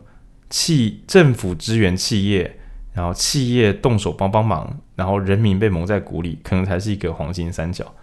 [0.49, 2.58] 企政府支援企业，
[2.99, 7.95] 然后企业动手帮帮忙，然后人民被蒙在鼓里，可能才是一个黄金三角。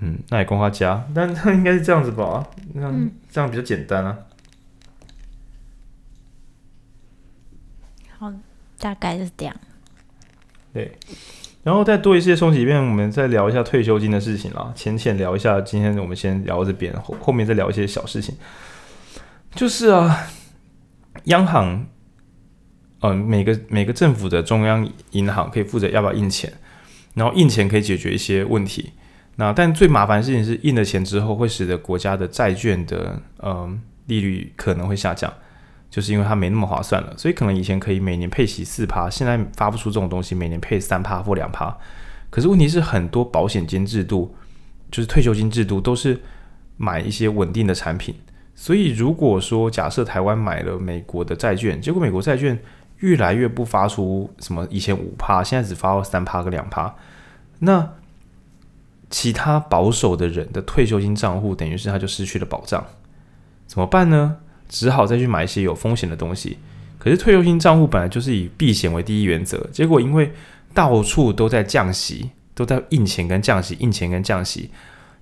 [0.00, 2.46] 嗯，那也供他加，但他应该是这样子吧？
[2.74, 2.92] 那
[3.30, 4.18] 这样比较简单啊。
[8.18, 8.30] 好，
[8.78, 9.56] 大概是这样。
[10.74, 10.92] 对。
[11.62, 14.70] 然后再多一些东西里面，我们再聊一下退休金的事情啦。
[14.76, 18.36] 浅浅聊一下，今天我们先聊到这边，后后面再聊一些小事情。
[19.52, 20.26] 就是啊，
[21.24, 21.86] 央行，嗯、
[23.00, 26.52] 呃，每个每个政府的中央银行可以负责要不要印钱，
[27.14, 28.92] 然后印钱可以解决一些问题。
[29.36, 35.32] 那但最麻烦的事情是，印了钱之后会使得国家的债券的嗯、呃、利率可能会下降。
[35.90, 41.74] 就是因为它没那么划算了，所以可能以前可以每年配息四趴，现在发不出这种东西，每年配三趴或两趴。
[42.28, 44.36] 可是问题是，很多保险金制度，
[44.90, 46.20] 就是退休金制度，都是
[46.76, 48.14] 买一些稳定的产品。
[48.54, 52.58] 所以如果说假设台湾买了美国的债券，结果美国债券
[52.98, 56.94] 越来越不发出什么以前五趴，现在只发到三趴跟两趴，
[57.60, 57.94] 那
[59.10, 62.84] 其他保守的人的退休金账户，等于是他就失去了保障，
[63.66, 64.38] 怎么办呢？
[64.68, 66.58] 只好再去买一些有风险的东西。
[66.98, 70.32] 可是退休金账户本来就是以避险为第一原则，结果因为
[70.74, 74.70] 到处都在降息，都在印钱跟降息，印钱跟降息，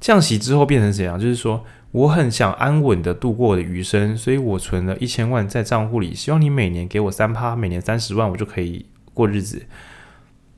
[0.01, 1.21] 降息之后变成怎样？
[1.21, 1.65] 就是说
[1.97, 8.85] 我很想安稳的度过我的余生，所以我存了一千万在账户里，希望你每年给我三趴，每年三十万，我就可以
[9.15, 9.65] 过日子。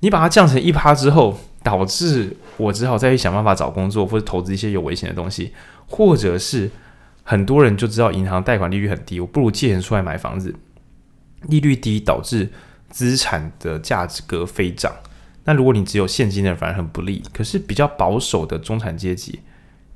[0.01, 5.53] 你把它降成一趴之后，导致我只好再去想办法找工作，或者投资一些有危险的东西，
[5.87, 6.71] 或者是。
[7.23, 10.55] 很多人就知道银行贷款利率很低，我不如借钱出来买房子，
[11.43, 12.51] 利率低导致
[12.89, 14.91] 资产的价值格飞涨。
[15.45, 17.23] 那如果你只有现金的，反而很不利。
[17.31, 19.41] 可是比较保守的中产阶级、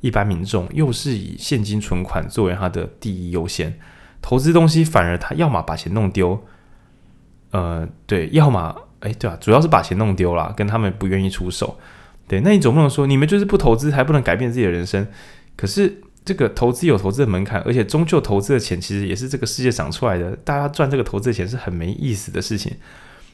[0.02, 3.78] 一般民众，又是以现金存款作为他的第一优先，
[4.20, 6.44] 投资东西反而他要么把钱弄丢，
[7.52, 9.38] 呃，对，要么哎，对吧？
[9.40, 11.78] 主要是把钱弄丢了，跟他们不愿意出手。
[12.28, 15.08] 对，那你总不能说你们就是不投资，还不能改变自己的人生？
[15.56, 16.02] 可是。
[16.24, 20.36] 这个投资有投资的门槛，而且终究投资的钱其实也是这个世界长出来的。
[20.44, 22.76] 大家赚这个投资的钱是很没意思的事情。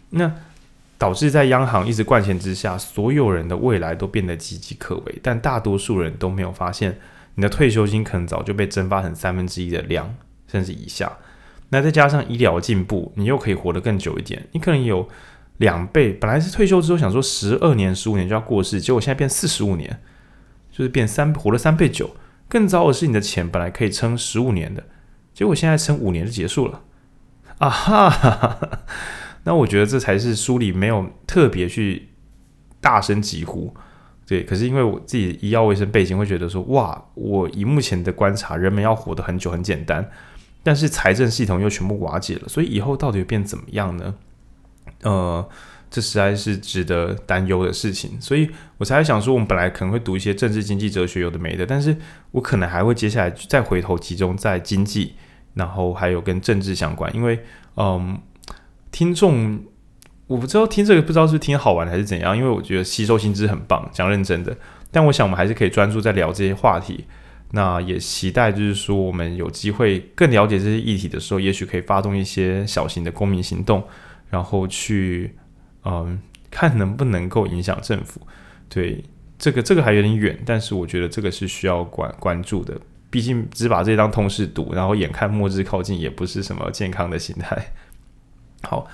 [0.08, 0.32] 那
[0.98, 5.18] 导致在央行一直灌钱之下，所有人的未来都变得岌岌可危。
[5.22, 6.98] 但大多数人都没有发现，
[7.36, 10.12] 你的退休金可能早就被蒸发成三分之一的量，
[10.48, 11.10] 甚至以下。
[11.68, 14.44] 那再加上医疗进步，你又可以活得更久一点。
[14.52, 15.08] 你可能有
[15.58, 20.00] 两倍，本来是退休之后想说十二年、十五年就要过世，结果现在变四十五年，
[20.72, 22.10] 就是变三活了三倍久。
[22.48, 24.82] 更糟的是，你的钱本来可以撑十五年的，
[25.34, 26.82] 结果现在撑五年就结束了，
[27.58, 28.80] 啊哈，哈，哈！
[29.44, 32.08] 那我觉得这才是书里没有特别去
[32.80, 33.74] 大声疾呼，
[34.26, 34.42] 对。
[34.42, 40.10] 可是因为我自己医药卫生背景，会觉得说，哇，我以目前的观察，人们要活得很久很简单，
[40.62, 44.14] 但是财政系统又全部瓦解了，所以以后到底会变怎么样呢？
[45.02, 45.48] 呃。
[45.90, 51.96] 这实在是值得担忧的事情，所以我才想说，我们本来可能会读一些政治经济哲学有的没的，但是
[52.32, 55.14] 我可能还会接下来再回头集中在经济，
[55.54, 57.42] 然后还有跟政治相关，因为
[57.76, 58.20] 嗯，
[58.90, 59.64] 听众
[60.26, 64.56] 我不知道听这个不知道是听好玩还是怎样，因为我觉得吸收新知很棒，讲认真的，
[64.90, 67.04] 但我想我们还是可以专注在聊这些话题，
[67.52, 73.82] 那也期待就是说我们有机会更了解这些议题的时候，也许可以发动一些小型的公民行动，
[74.30, 75.34] 然后去。
[75.84, 76.18] 嗯，
[76.50, 78.20] 看能不能够影响政府。
[78.68, 79.02] 对，
[79.38, 82.78] 这个这个还有点远，但是我觉得这个是需要关关注的。
[83.08, 87.72] 毕竟只把这当通识读，然后眼看末日靠近，也不是什么健康的心态。
[88.62, 88.86] 好，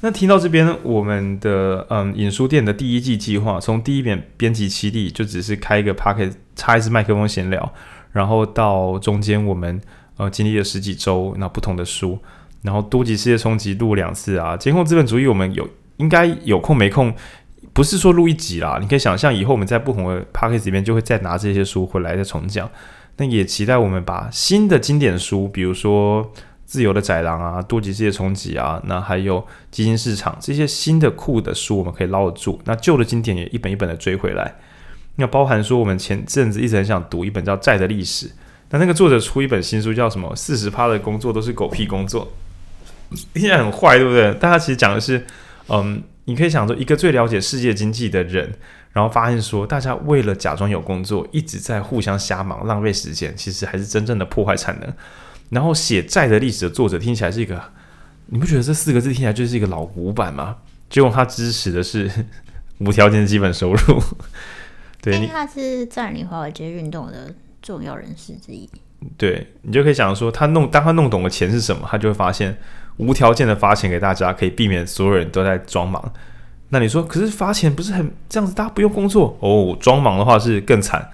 [0.00, 7.72] 那听到这边，我们的嗯影书店的第一季计划，从第一遍编辑七力就只是开一个 Pocket 插一支麦克风闲聊，
[8.12, 9.80] 然后到中间我们
[10.16, 12.18] 呃经历了十几周，那不同的书，
[12.62, 17.14] 然后多级世界冲击录两次啊，监控资本主义我们有应该有空没空，
[17.72, 22.68] 不是说录一集啦，你可以想象以后我们在不同的 Pocket 里面就会再拿这些书回来再重讲。
[23.18, 26.24] 那也期待我们把新的经典书，比如说
[26.72, 29.38] 《自由的宰狼》啊，《多极世界冲击》啊，那还有
[29.70, 32.58] 《基金市场》这些新的酷的书，我们可以捞得住。
[32.64, 34.54] 那旧的经典也一本一本的追回来。
[35.16, 38.26] 那包含说，我们前阵子一直很想读一本叫《债的历史》，
[38.70, 40.30] 那那个作者出一本新书叫什么？
[40.34, 42.32] 《四十趴的工作都是狗屁工作》，
[43.34, 44.34] 听起来很坏，对不对？
[44.40, 45.26] 但他其实讲的是，
[45.68, 48.50] 嗯，你可以想说，一个最了解世界经济的人。
[48.94, 54.90] 然后发现说，大家为了假装有工作，一直在互相瞎忙，浪费时间，其实还是真正的破坏产能。
[55.52, 57.62] 然后写债的历史的作者听起来是一个，
[58.26, 60.56] 你不觉得这四个字听起来就是一个老古板吗？
[60.88, 62.10] 结果他支持的是
[62.80, 64.02] 无条件基本收入。
[65.02, 68.68] 对，因为他是占领华尔街运动的重要人士之一。
[69.18, 72.56] 对，你就可以想说，他弄当他弄懂了钱是什么，他就会发现
[72.96, 76.12] 无条件的发钱给大家，可以避免所有人都在装忙。
[76.70, 78.54] 那你说，可是发钱不是很这样子？
[78.54, 81.10] 大家不用工作哦，装忙的话是更惨，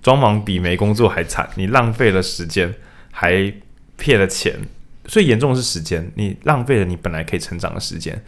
[0.00, 1.48] 装忙比没工作还惨。
[1.56, 2.72] 你浪费了时间，
[3.10, 3.52] 还
[4.00, 4.58] 骗了钱，
[5.04, 8.20] 最严重的是时间，你浪费了你本来可以成长的时间，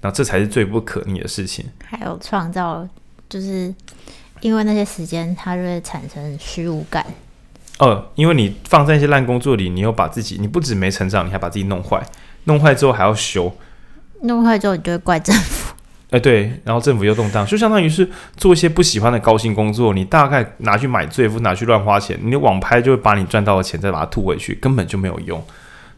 [0.00, 1.66] 那这才是最不可逆的事情。
[1.84, 2.88] 还有创造，
[3.28, 3.72] 就是
[4.40, 7.04] 因为那些时间，它就会产生虚无感。
[7.78, 12.02] 哦，因为你放在一些烂工作里，你又把自己，你不止没成长，你还把自己弄坏，
[12.44, 13.54] 弄坏之后还要修，
[14.22, 15.67] 弄坏之后你就会怪政府。
[16.10, 25.44] 哎，对，然后政府又动荡，就相当于是做一些不喜欢的高薪工作，你大概拿去买醉，或拿去乱花钱，你的网拍就会把你赚到的钱再把它吐回去，根本就没有用。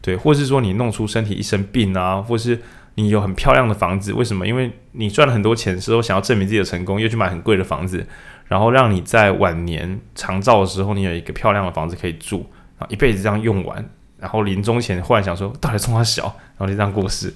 [0.01, 2.59] 对，或是说你弄出身体一身病啊，或是
[2.95, 4.45] 你有很漂亮的房子，为什么？
[4.45, 8.05] 因为你赚了很多钱之后，想要证明自己的成功，又去买很贵的房子，
[8.47, 12.45] 然后让你在晚年长照的时候，你有一个漂亮的房子可以住，
[12.77, 13.89] 啊，一辈子这样用完，
[14.19, 16.23] 然后临终前忽然想说，到底冲他小，
[16.57, 17.33] 然后就这样过世。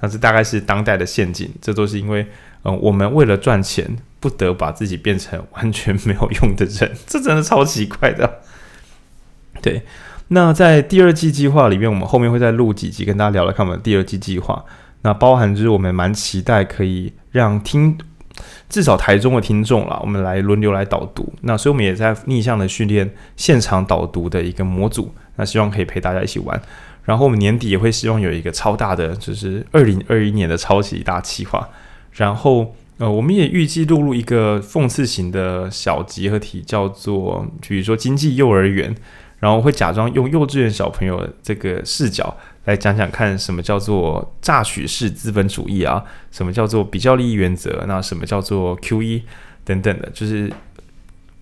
[0.00, 2.26] 那这大概是当代的陷阱，这都是因为，
[2.64, 8.40] 嗯、我们为了赚钱，不得把自己变成完全没有用的人， 这真的超奇怪的。
[9.62, 9.82] 对，
[10.28, 14.64] 那在第二季计划里面，我们后面会再录几集跟大家聊聊看我们第二季计划。
[15.02, 17.96] 那包含就是我们蛮期待可以让听
[18.68, 21.32] 至少台中的听众啦，我们来轮流来导读。
[21.42, 26.60] 那所以我们也在逆向的训练现场导读的一个模组，那希望可以陪大家一起玩。
[27.06, 31.66] 然后我们年底也会希望有一个超大的，就是二零二一年的超级大企划。
[32.12, 38.94] 然后呃，我们也预计录入一个讽刺型的小集合体，叫做比如说经济幼儿园。
[39.38, 42.34] 然后会假装用幼稚园小朋友这个视角
[42.64, 46.02] 来讲讲看，什么叫做榨取式资本主义啊？
[46.32, 47.84] 什么叫做比较利益原则？
[47.86, 49.22] 那什么叫做 QE
[49.62, 50.50] 等等的，就是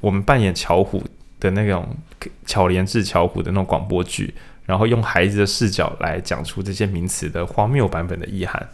[0.00, 1.04] 我们扮演巧虎
[1.38, 1.96] 的那种
[2.44, 4.34] 巧连智巧虎的那种广播剧。
[4.66, 8.68] 然后用孩子的视角来讲出这些名词的荒谬版本的意涵。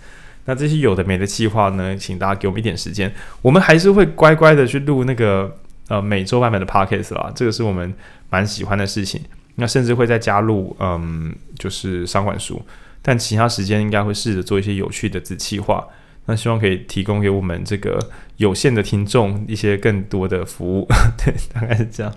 [0.47, 3.12] 那这些有的没的计划呢，请大家给我们一点时间，
[3.43, 5.55] 我们还是会乖乖的去录那个
[5.88, 7.30] 呃每周版本的 podcast 啦。
[7.34, 7.93] 这个是我们
[8.30, 9.20] 蛮喜欢的事情。
[9.57, 12.61] 那甚至会再加入嗯，就是商管书。
[13.03, 15.86] 但其他时间应该会试着做一些有趣的子计划。
[16.24, 17.99] 那希望可以提供给我们这个
[18.38, 20.88] 有限的听众一些更多的服务。
[21.22, 22.12] 对，大概是这样。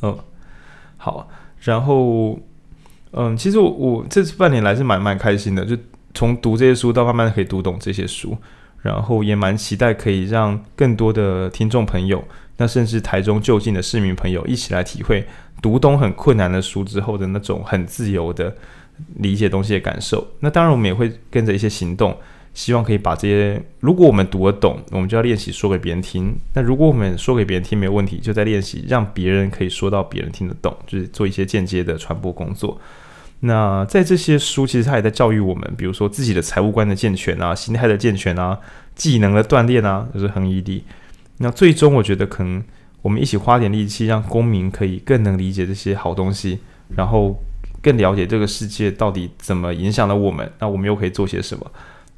[0.00, 0.24] 哦，
[0.96, 1.30] 好，
[1.60, 2.40] 然后。
[3.12, 5.76] 嗯，其实我我这半年来是蛮蛮开心的，就
[6.14, 8.36] 从读这些书到慢慢可以读懂这些书，
[8.82, 12.22] 然后也蛮期待可以让更多的听众朋友，
[12.56, 15.26] 那甚至台中就近的市民朋友一起来体会
[15.62, 18.54] 读懂很困难的书之后的那种很自由的
[19.16, 20.26] 理解东西的感受。
[20.40, 22.16] 那当然我们也会跟着一些行动。
[22.54, 26.36] 希望可以把这些，如果我们读得懂，我们就要练习说给别人听。
[26.54, 32.80] 那如果我们说给别人听没有问题，就在练习让别人可以说到别人听得懂，就是做一些间接的传播工作。
[33.40, 38.58] 那在这些书，其实它也在教育我们，比如说自己的财务观的健全啊，心态的健全啊，
[38.96, 40.82] 技能的锻炼啊，就是恒毅力。
[41.36, 42.60] 那最终，我觉得可能
[43.02, 46.58] 我们一起花点力气，让公民可以更能理解这些好东西，
[46.96, 47.40] 然后
[47.80, 51.70] 更了解这个世界到底怎么影响了我们，那我们又可以做些什么？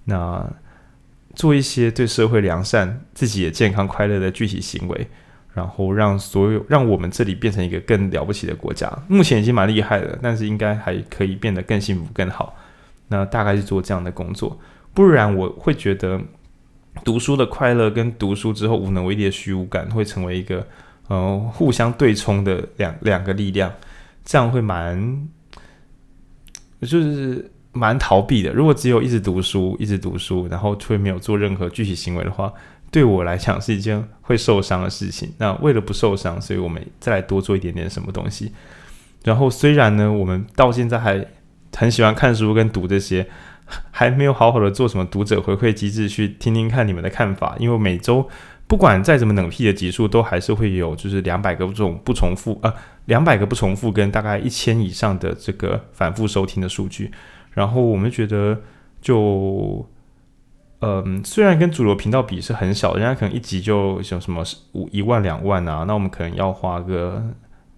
[0.04, 0.50] 那
[1.34, 5.06] 做一些对社会良善、自己也健康快乐的具体行为，
[5.54, 8.90] 然后让所有让我们这里变成一个更了不起的国家。
[9.08, 12.56] 目前已经蛮厉害的，但是应该还可以变得更幸福、更好。
[13.08, 14.58] 那大概是做这样的工作，
[14.94, 16.20] 不然我会觉得
[17.04, 20.66] 读书的快乐跟读书之后无能为力的虚无感会成为一个
[21.08, 23.72] 呃互相对冲的两两个力量，
[24.24, 25.28] 这样会蛮
[26.80, 28.52] 就是蛮逃避的。
[28.52, 32.52] 如果只有一直读书，一直读书，然后却没有做任何具体行为的话，
[32.90, 35.32] 对我来讲是一件会受伤的事情。
[35.38, 38.52] 那为了不受伤，所以我们再来多做一点点什么东西。
[39.24, 41.26] 然后虽然呢，我们到现在还
[41.76, 43.26] 很喜欢看书跟读这些。
[43.92, 47.54] 还没有好好的做什么读者回馈机制，去听听看你们的看法。
[47.56, 48.28] 因为每周
[48.66, 57.12] 不管再怎么冷僻的集数，都还是会有就是两百个这种不重复呃，两百个不重复跟大概一千以上的这个反复收听的数据。
[57.52, 58.60] 然后我们觉得
[59.00, 59.86] 就
[60.80, 64.42] 嗯，虽然跟主流频道比是很小，人家可能一集就像什么
[64.72, 67.22] 五一万两万啊，那我们可能要花个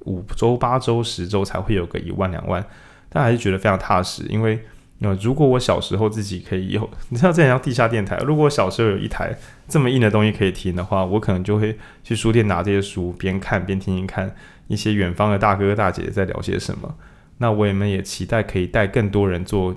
[0.06, 2.64] 五周八周十周才会有个一万两万，
[3.08, 4.60] 但还是觉得非常踏实，因为。
[5.04, 8.16] 那如果我小时候自己可以有，你知道这很像地下电台。
[8.18, 14.32] 如果我小时候有一台这么硬的东西可以听的话，我可能就会去书店拿这些书，边看边听听看
[14.68, 16.94] 一些远方的大哥大姐在聊些什么。
[17.42, 19.74] 那我们也期待可以带更多人做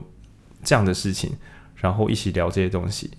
[0.64, 1.34] 这样的事情，
[1.76, 3.10] 然后一起聊这些东西。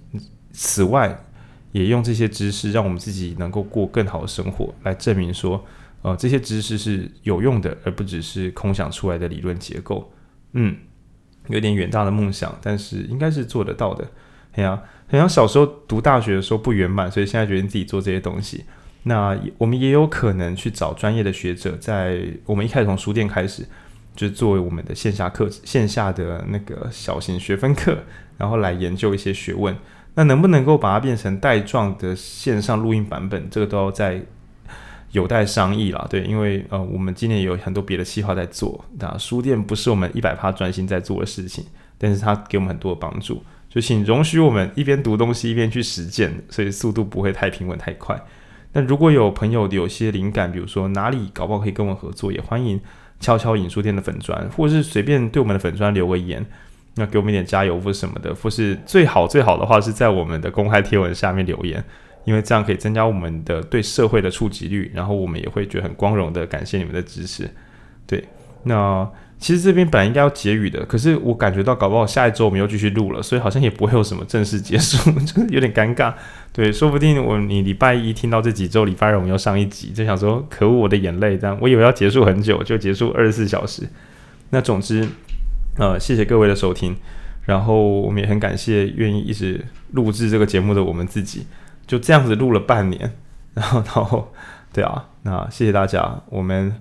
[0.52, 1.24] 此外，
[1.72, 5.64] 也用这些知识让我们自己能够过更好的生活，来证明说，
[6.02, 10.12] 呃，这些知识是有用的，而不只是空想出来的理论结构。
[10.52, 10.76] 嗯。
[11.48, 14.04] 有点远大的梦想，但是应该是做得到的。
[14.54, 18.64] 哎呀，好像小时候读大学的时候不圆满，所以现在决定自己做这些东西。
[19.04, 23.64] 那我们也有可能去找专业的学者，在我们一开始从书店开始，
[24.16, 27.98] 就作为我们的线下课、线下的那个小型学分课，
[28.38, 29.76] 然后来研究一些学问。
[30.14, 34.22] 那能不能够把它变成带状的线上录音版本，这个都要在。
[35.12, 38.84] 有待商议啦，对，因为呃，我们今年有很多别的计划在做。
[38.98, 41.64] 那书店不是我们一百趴专心在做的事情，
[41.96, 43.42] 但是它给我们很多的帮助。
[43.70, 48.20] 就请容许我们一边读东西一边去实践，所以速度不会太平稳太快。
[48.72, 52.78] 但如果有朋友有些灵感，比如说哪里搞不好可以跟我合作，也欢迎
[53.20, 56.44] 悄悄引书店的粉砖，或是随便对我们的粉砖留个言，
[56.96, 61.82] 那给我们一点加油或什么的，或是最好最好的话是在我们的公开贴文下面留言。
[62.24, 67.48] 因为这样可以增加我们的对社会的触及率，然后我们也会觉得很光荣的感谢你们的支持。
[68.04, 68.24] 对，
[68.64, 69.08] 那
[69.38, 76.12] 其实这边本来应该要结语的，可是我感觉到搞不好下一周我们又继续录了，所以好像也不会有什么正式结束， 就是有点尴尬。
[76.52, 83.82] 对，说不定我你礼拜一听到这几周，礼拜二我们又上一集，就想说可恶我的眼泪，这样我以为要结束很久，就结束二十四小时。
[84.50, 85.06] 那总之，
[85.78, 86.96] 呃，谢谢各位的收听，
[87.44, 91.46] 然后我们也很感谢愿意一直录制这个节目的我们自己。
[91.86, 93.12] 就这样子录了半年，
[93.54, 94.32] 然后，然后，
[94.72, 96.20] 对啊，那谢谢大家。
[96.30, 96.74] 我们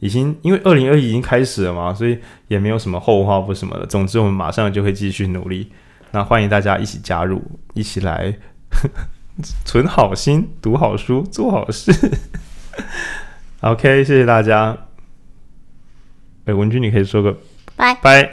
[0.00, 3.86] 已经因为二零二一已经开始了嘛，所以也没有什么后话或什么的。
[3.86, 5.70] 总之，我们马上就会继续努力。
[6.12, 7.42] 那欢迎大家一起加入，
[7.74, 8.36] 一起来
[9.64, 11.92] 存好心、读好书、做好事。
[13.60, 14.76] OK，谢谢大家。
[16.44, 17.36] 哎，文君，你可以说个
[17.76, 18.30] 拜拜。